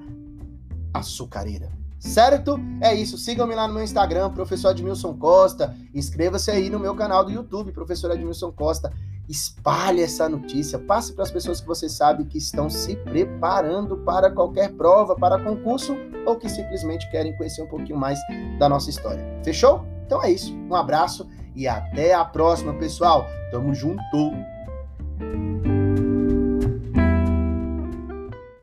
açucareira. 0.93 1.71
Certo? 1.99 2.60
É 2.79 2.93
isso. 2.93 3.17
Sigam-me 3.17 3.55
lá 3.55 3.67
no 3.67 3.73
meu 3.73 3.83
Instagram, 3.83 4.31
professor 4.31 4.71
Edmilson 4.71 5.15
Costa. 5.15 5.75
Inscreva-se 5.93 6.51
aí 6.51 6.69
no 6.69 6.79
meu 6.79 6.93
canal 6.95 7.25
do 7.25 7.31
YouTube, 7.31 7.71
professor 7.71 8.12
Edmilson 8.12 8.51
Costa. 8.51 8.93
Espalhe 9.27 10.01
essa 10.01 10.29
notícia, 10.29 10.79
passe 10.79 11.13
para 11.13 11.23
as 11.23 11.31
pessoas 11.31 11.59
que 11.59 11.67
você 11.67 11.89
sabe 11.89 12.25
que 12.25 12.37
estão 12.37 12.69
se 12.69 12.95
preparando 12.95 13.97
para 13.97 14.31
qualquer 14.31 14.71
prova, 14.73 15.15
para 15.15 15.43
concurso 15.43 15.97
ou 16.25 16.37
que 16.37 16.47
simplesmente 16.47 17.09
querem 17.11 17.35
conhecer 17.35 17.61
um 17.61 17.67
pouquinho 17.67 17.97
mais 17.97 18.17
da 18.57 18.69
nossa 18.69 18.89
história. 18.89 19.23
Fechou? 19.43 19.85
Então 20.05 20.23
é 20.23 20.31
isso. 20.31 20.55
Um 20.69 20.75
abraço 20.75 21.27
e 21.53 21.67
até 21.67 22.13
a 22.13 22.23
próxima, 22.23 22.73
pessoal. 22.73 23.25
Tamo 23.51 23.73
junto! 23.73 24.57